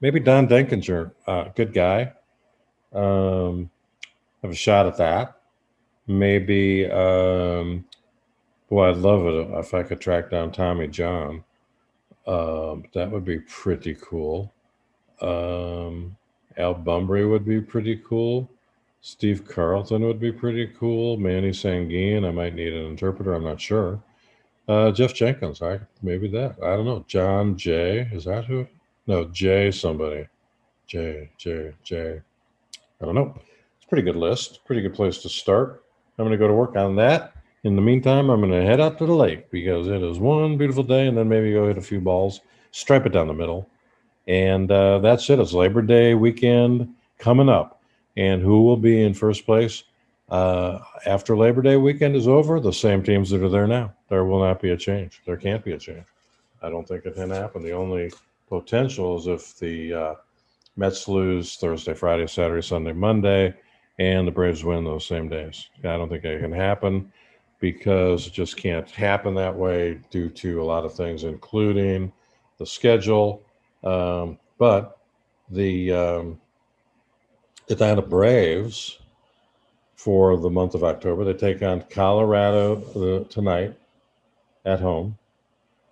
Maybe 0.01 0.21
Don 0.21 0.49
Denkinger, 0.49 1.13
uh, 1.27 1.45
good 1.55 1.73
guy. 1.73 2.13
Um, 2.93 3.71
have 4.43 4.51
a 4.51 4.55
shot 4.55 4.87
at 4.87 4.97
that. 4.99 5.41
Maybe 6.07 6.87
um, 6.91 7.85
well, 8.71 8.91
I'd 8.91 8.97
love 8.97 9.27
it 9.27 9.59
if 9.59 9.73
I 9.75 9.83
could 9.83 10.01
track 10.01 10.31
down 10.31 10.53
Tommy 10.53 10.89
John. 10.89 11.45
Um, 12.27 12.85
that 12.95 13.11
would 13.11 13.25
be 13.25 13.39
pretty 13.41 13.95
cool. 13.95 14.53
Um, 15.21 16.17
Al 16.57 16.75
Bumbry 16.75 17.29
would 17.29 17.45
be 17.45 17.61
pretty 17.61 17.97
cool. 18.07 18.49
Steve 19.01 19.47
Carlton 19.47 20.03
would 20.03 20.21
be 20.21 20.33
pretty 20.33 20.67
cool. 20.79 21.17
Manny 21.17 21.51
Sanguillen, 21.51 22.27
I 22.27 22.31
might 22.31 22.55
need 22.55 22.73
an 22.73 22.87
interpreter. 22.87 23.35
I'm 23.35 23.45
not 23.45 23.61
sure. 23.61 24.03
Uh, 24.67 24.91
Jeff 24.93 25.13
Jenkins, 25.13 25.61
I 25.61 25.81
maybe 26.03 26.29
that. 26.29 26.57
I 26.63 26.77
don't 26.77 26.87
know. 26.87 27.05
John 27.07 27.57
Jay, 27.57 28.09
is 28.13 28.25
that 28.25 28.47
who? 28.47 28.67
No, 29.07 29.27
Jay 29.27 29.71
somebody. 29.71 30.27
Jay, 30.87 31.31
Jay, 31.37 31.75
Jay. 31.83 32.23
I 33.01 33.05
don't 33.05 33.15
know. 33.15 33.35
It's 33.77 33.85
a 33.85 33.89
pretty 33.89 34.03
good 34.03 34.17
list. 34.17 34.65
Pretty 34.65 34.81
good 34.81 34.95
place 34.95 35.19
to 35.19 35.29
start. 35.29 35.85
I'm 36.19 36.25
going 36.25 36.33
to 36.33 36.39
go 36.39 36.49
to 36.49 36.55
work 36.55 36.77
on 36.77 36.97
that 36.97 37.35
In 37.65 37.77
the 37.77 37.83
meantime, 37.83 38.31
I'm 38.31 38.41
going 38.41 38.53
to 38.53 38.63
head 38.63 38.81
out 38.81 38.99
to 38.99 39.07
the 39.07 39.15
lake 39.15 39.51
because 39.51 39.89
it 39.89 40.03
is 40.03 40.19
one 40.19 40.59
beautiful 40.59 40.83
day, 40.83 41.07
and 41.07 41.17
then 41.17 41.29
maybe 41.29 41.53
go 41.53 41.67
hit 41.67 41.79
a 41.79 41.83
few 41.83 42.01
balls, 42.01 42.41
stripe 42.73 43.07
it 43.07 43.13
down 43.13 43.27
the 43.27 43.35
middle, 43.35 43.69
and 44.27 44.71
uh, 44.71 44.99
that's 44.99 45.29
it. 45.31 45.39
It's 45.39 45.53
Labor 45.53 45.83
Day 45.83 46.15
weekend 46.15 46.95
coming 47.19 47.49
up, 47.49 47.81
and 48.17 48.43
who 48.43 48.63
will 48.63 48.77
be 48.77 49.03
in 49.03 49.15
first 49.15 49.45
place 49.45 49.85
uh, 50.31 50.79
after 51.07 51.37
Labor 51.37 51.63
Day 51.63 51.77
weekend 51.77 52.17
is 52.17 52.29
over? 52.29 52.61
The 52.61 52.73
same 52.73 53.03
teams 53.03 53.31
that 53.31 53.43
are 53.43 53.49
there 53.49 53.67
now. 53.67 53.93
There 54.09 54.25
will 54.25 54.41
not 54.41 54.61
be 54.61 54.71
a 54.71 54.77
change. 54.77 55.23
There 55.27 55.37
can't 55.37 55.65
be 55.65 55.73
a 55.73 55.79
change. 55.79 56.07
I 56.63 56.71
don't 56.71 56.89
think 56.89 57.05
it 57.05 57.15
can 57.15 57.31
happen. 57.31 57.63
The 57.63 57.73
only 57.73 58.11
potential 58.49 59.19
is 59.19 59.27
if 59.27 59.59
the 59.59 59.93
uh, 59.93 60.15
Mets 60.77 61.09
lose 61.09 61.57
Thursday, 61.57 61.95
Friday, 61.95 62.27
Saturday, 62.27 62.67
Sunday, 62.67 62.93
Monday, 62.93 63.55
and 63.99 64.27
the 64.27 64.33
Braves 64.33 64.65
win 64.65 64.85
those 64.85 65.07
same 65.07 65.29
days. 65.29 65.69
I 65.81 65.97
don't 65.97 66.09
think 66.09 66.25
it 66.25 66.41
can 66.41 66.53
happen 66.53 67.13
because 67.61 68.27
it 68.27 68.33
just 68.33 68.57
can't 68.57 68.91
happen 68.91 69.35
that 69.35 69.55
way 69.55 70.01
due 70.11 70.29
to 70.29 70.63
a 70.63 70.65
lot 70.65 70.85
of 70.85 70.95
things, 70.95 71.25
including 71.25 72.13
the 72.59 72.67
schedule. 72.67 73.43
Um, 73.85 74.39
but 74.59 74.99
the 75.51 75.93
um, 75.93 76.41
Atlanta 77.69 78.03
Braves 78.03 78.99
for 79.97 80.37
the 80.37 80.51
month 80.51 80.75
of 80.75 80.85
October, 80.85 81.25
they 81.25 81.35
take 81.35 81.63
on 81.63 81.85
Colorado 81.91 82.83
uh, 82.95 83.29
tonight 83.29 83.77
at 84.65 84.81
home. 84.81 85.19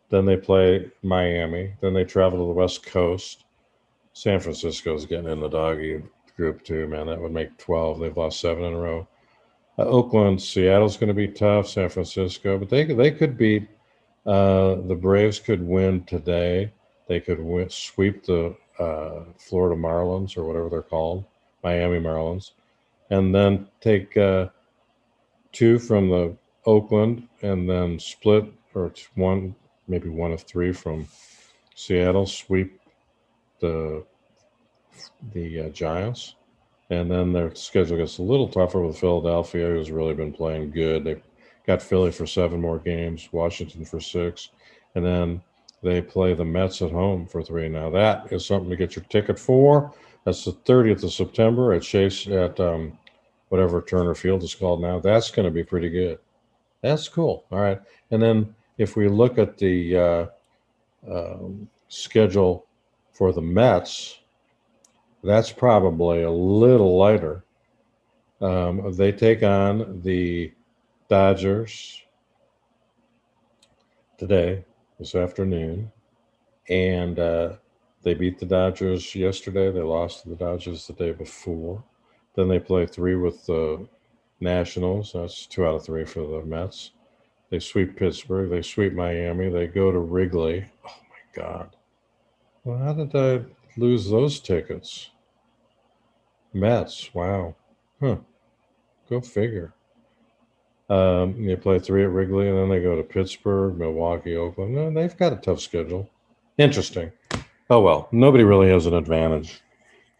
Then 0.09 0.27
they 0.27 0.37
play 0.37 0.91
Miami. 1.03 1.75
Then 1.81 1.95
they 1.95 2.05
travel 2.05 2.39
to 2.39 2.47
the 2.47 2.59
West 2.59 2.85
Coast. 2.85 3.45
San 4.13 4.41
Francisco's 4.41 5.07
getting 5.07 5.31
in 5.31 5.41
the 5.41 5.49
doggy 5.49 6.03
group 6.37 6.63
too, 6.65 6.87
man. 6.87 7.07
That 7.07 7.21
would 7.21 7.33
make 7.33 7.57
12. 7.57 8.01
They've 8.01 8.17
lost 8.17 8.41
seven 8.41 8.65
in 8.65 8.75
a 8.75 8.79
row. 8.79 9.09
Uh, 9.79 9.85
Oakland, 9.85 10.41
Seattle's 10.41 10.99
going 10.99 11.09
to 11.09 11.15
be 11.15 11.29
tough. 11.29 11.69
San 11.69 11.89
Francisco, 11.89 12.59
but 12.59 12.69
they 12.69 12.85
they 12.85 13.11
could 13.11 13.39
beat 13.39 13.69
uh, 14.27 14.75
the 14.75 14.99
Braves. 15.01 15.39
Could 15.39 15.67
win 15.67 16.05
today. 16.05 16.73
They 17.09 17.21
could 17.21 17.71
sweep 17.71 18.25
the 18.25 18.57
uh, 18.79 19.25
Florida 19.39 19.81
Marlins 19.81 20.37
or 20.37 20.45
whatever 20.45 20.69
they're 20.69 20.83
called, 20.83 21.25
Miami 21.63 21.99
Marlins, 21.99 22.53
and 23.11 23.35
then 23.35 23.69
take 23.81 24.17
uh, 24.17 24.49
two 25.53 25.79
from 25.79 26.09
the 26.09 26.37
Oakland, 26.65 27.29
and 27.43 27.69
then 27.69 27.99
split 27.99 28.53
or 28.75 28.93
one 29.15 29.55
maybe 29.89 30.09
one 30.09 30.33
of 30.33 30.43
three 30.43 30.73
from 30.73 31.07
Seattle, 31.75 32.27
sweep 32.27 32.81
the 33.61 34.05
the 35.33 35.61
uh, 35.63 35.69
Giants, 35.71 36.37
and 36.91 37.11
then 37.11 37.33
their 37.33 37.55
schedule 37.55 37.97
gets 37.97 38.19
a 38.19 38.23
little 38.23 38.49
tougher 38.49 38.81
with 38.81 38.99
Philadelphia, 38.99 39.67
who's 39.67 39.91
really 39.91 40.15
been 40.15 40.33
playing 40.33 40.71
good. 40.71 41.05
They 41.05 41.21
got 41.67 41.83
Philly 41.83 42.13
for 42.13 42.27
seven 42.27 42.61
more 42.61 42.79
games, 42.79 43.29
Washington 43.33 43.85
for 43.85 44.01
six, 44.01 44.51
and 44.95 45.05
then 45.05 45.43
they 45.83 46.01
play 46.01 46.35
the 46.35 46.45
Mets 46.45 46.83
at 46.83 46.91
home 46.91 47.27
for 47.27 47.43
three. 47.43 47.69
Now 47.69 47.91
that 47.91 48.33
is 48.33 48.47
something 48.47 48.71
to 48.71 48.77
get 48.77 48.97
your 48.97 49.05
ticket 49.07 49.39
for. 49.39 49.93
That's 50.25 50.45
the 50.45 50.53
30th 50.53 51.03
of 51.03 51.13
September 51.13 51.73
at 51.73 51.83
Chase 51.83 52.27
at 52.29 52.59
um, 52.61 52.97
whatever 53.49 53.83
Turner 53.83 54.15
Field 54.15 54.43
is 54.43 54.55
called 54.55 54.81
now. 54.81 55.01
That's 55.01 55.31
going 55.31 55.47
to 55.47 55.51
be 55.51 55.65
pretty 55.65 55.91
good. 55.91 56.19
That's 56.83 57.09
cool. 57.09 57.45
All 57.51 57.61
right, 57.61 57.81
and 58.11 58.23
then 58.23 58.55
if 58.79 58.97
we 58.97 59.09
look 59.09 59.39
at 59.39 59.59
the 59.59 59.97
uh, 59.97 60.27
um, 61.11 61.69
schedule 61.89 62.67
for 63.13 63.33
the 63.33 63.43
Mets, 63.43 64.19
that's 65.23 65.53
probably 65.53 66.23
a 66.23 66.31
little 66.31 66.97
lighter. 66.97 67.45
Um, 68.41 68.93
they 68.97 69.13
take 69.13 69.43
on 69.43 70.01
the 70.03 70.53
Dodgers 71.09 72.03
today, 74.19 74.65
this 75.03 75.17
afternoon, 75.17 75.91
and 76.69 77.19
uh, 77.19 77.55
they 78.05 78.15
beat 78.15 78.39
the 78.39 78.47
Dodgers 78.47 79.17
yesterday. 79.17 79.73
They 79.73 79.81
lost 79.81 80.23
to 80.23 80.29
the 80.29 80.37
Dodgers 80.37 80.87
the 80.87 80.93
day 80.93 81.11
before. 81.11 81.83
Then 82.37 82.47
they 82.47 82.61
play 82.61 82.87
three 82.87 83.17
with 83.17 83.45
the 83.47 83.89
Nationals. 84.39 85.13
That's 85.13 85.47
two 85.47 85.67
out 85.67 85.75
of 85.75 85.85
three 85.85 86.05
for 86.05 86.21
the 86.21 86.47
Mets. 86.47 86.93
They 87.51 87.59
sweep 87.59 87.97
Pittsburgh. 87.97 88.49
They 88.49 88.63
sweep 88.63 88.93
Miami. 88.93 89.49
They 89.49 89.67
go 89.67 89.91
to 89.91 89.99
Wrigley. 89.99 90.67
Oh 90.87 91.01
my 91.11 91.43
God. 91.43 91.77
Well, 92.63 92.79
how 92.79 92.93
did 92.93 93.15
I 93.17 93.45
lose 93.77 94.09
those 94.09 94.39
tickets? 94.39 95.11
Mets. 96.53 97.13
Wow. 97.13 97.57
Huh. 98.01 98.19
Go 99.11 99.21
figure. 99.21 99.75
Um, 100.89 101.47
they 101.47 101.57
play 101.57 101.79
three 101.79 102.03
at 102.03 102.11
Wrigley, 102.11 102.49
and 102.49 102.59
then 102.59 102.69
they 102.69 102.81
go 102.81 102.97
to 102.97 103.03
Pittsburgh, 103.03 103.79
Milwaukee, 103.79 104.37
Oakland. 104.37 104.97
They've 104.97 105.17
got 105.17 105.33
a 105.33 105.37
tough 105.37 105.61
schedule. 105.61 106.09
Interesting. 106.59 107.13
Oh 107.71 107.81
well, 107.81 108.09
nobody 108.13 108.45
really 108.45 108.69
has 108.69 108.87
an 108.87 108.95
advantage. 108.95 109.63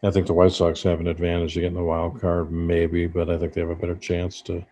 I 0.01 0.11
think 0.11 0.27
the 0.27 0.33
White 0.33 0.51
Sox 0.51 0.83
have 0.83 0.99
an 0.99 1.07
advantage 1.07 1.53
to 1.53 1.61
get 1.61 1.67
in 1.67 1.75
the 1.75 1.83
wild 1.83 2.19
card, 2.19 2.51
maybe, 2.51 3.07
but 3.07 3.29
I 3.29 3.37
think 3.37 3.53
they 3.53 3.61
have 3.61 3.69
a 3.69 3.75
better 3.75 3.95
chance 3.95 4.41
to 4.43 4.65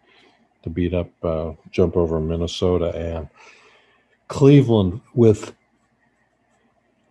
to 0.64 0.70
beat 0.70 0.94
up, 0.94 1.10
uh, 1.24 1.54
jump 1.72 1.98
over 1.98 2.20
Minnesota 2.20 2.96
and 2.96 3.28
Cleveland 4.28 5.02
with 5.16 5.56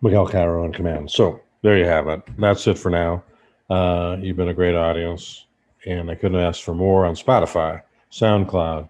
Miguel 0.01 0.27
Cairo 0.27 0.63
in 0.65 0.71
command. 0.71 1.11
So 1.11 1.41
there 1.61 1.77
you 1.77 1.85
have 1.85 2.07
it. 2.07 2.21
That's 2.37 2.65
it 2.67 2.77
for 2.77 2.89
now. 2.89 3.23
Uh, 3.69 4.17
you've 4.19 4.37
been 4.37 4.49
a 4.49 4.53
great 4.53 4.75
audience, 4.75 5.45
and 5.85 6.09
I 6.09 6.15
couldn't 6.15 6.39
ask 6.39 6.63
for 6.63 6.73
more 6.73 7.05
on 7.05 7.15
Spotify, 7.15 7.81
SoundCloud. 8.11 8.89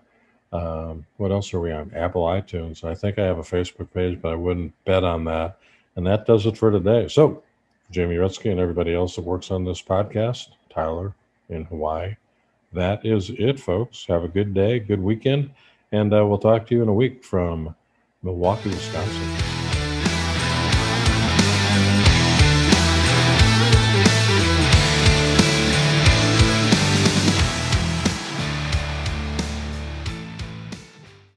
Um, 0.53 1.05
what 1.17 1.31
else 1.31 1.53
are 1.53 1.59
we 1.59 1.71
on? 1.71 1.91
Apple 1.95 2.23
iTunes. 2.23 2.83
I 2.83 2.93
think 2.93 3.17
I 3.17 3.25
have 3.25 3.39
a 3.39 3.43
Facebook 3.43 3.93
page, 3.93 4.21
but 4.21 4.33
I 4.33 4.35
wouldn't 4.35 4.73
bet 4.85 5.03
on 5.03 5.23
that. 5.25 5.57
And 5.95 6.05
that 6.05 6.25
does 6.25 6.45
it 6.45 6.57
for 6.57 6.71
today. 6.71 7.07
So, 7.07 7.43
Jamie 7.91 8.15
Rutsky 8.15 8.51
and 8.51 8.59
everybody 8.59 8.93
else 8.93 9.15
that 9.15 9.23
works 9.23 9.51
on 9.51 9.65
this 9.65 9.81
podcast, 9.81 10.49
Tyler 10.69 11.13
in 11.49 11.65
Hawaii, 11.65 12.15
that 12.73 13.05
is 13.05 13.29
it, 13.31 13.59
folks. 13.59 14.05
Have 14.07 14.23
a 14.23 14.29
good 14.29 14.53
day, 14.53 14.79
good 14.79 15.01
weekend, 15.01 15.51
and 15.91 16.13
uh, 16.13 16.25
we'll 16.25 16.37
talk 16.37 16.65
to 16.67 16.75
you 16.75 16.81
in 16.81 16.89
a 16.89 16.93
week 16.93 17.23
from 17.23 17.75
Milwaukee, 18.23 18.69
Wisconsin. 18.69 19.50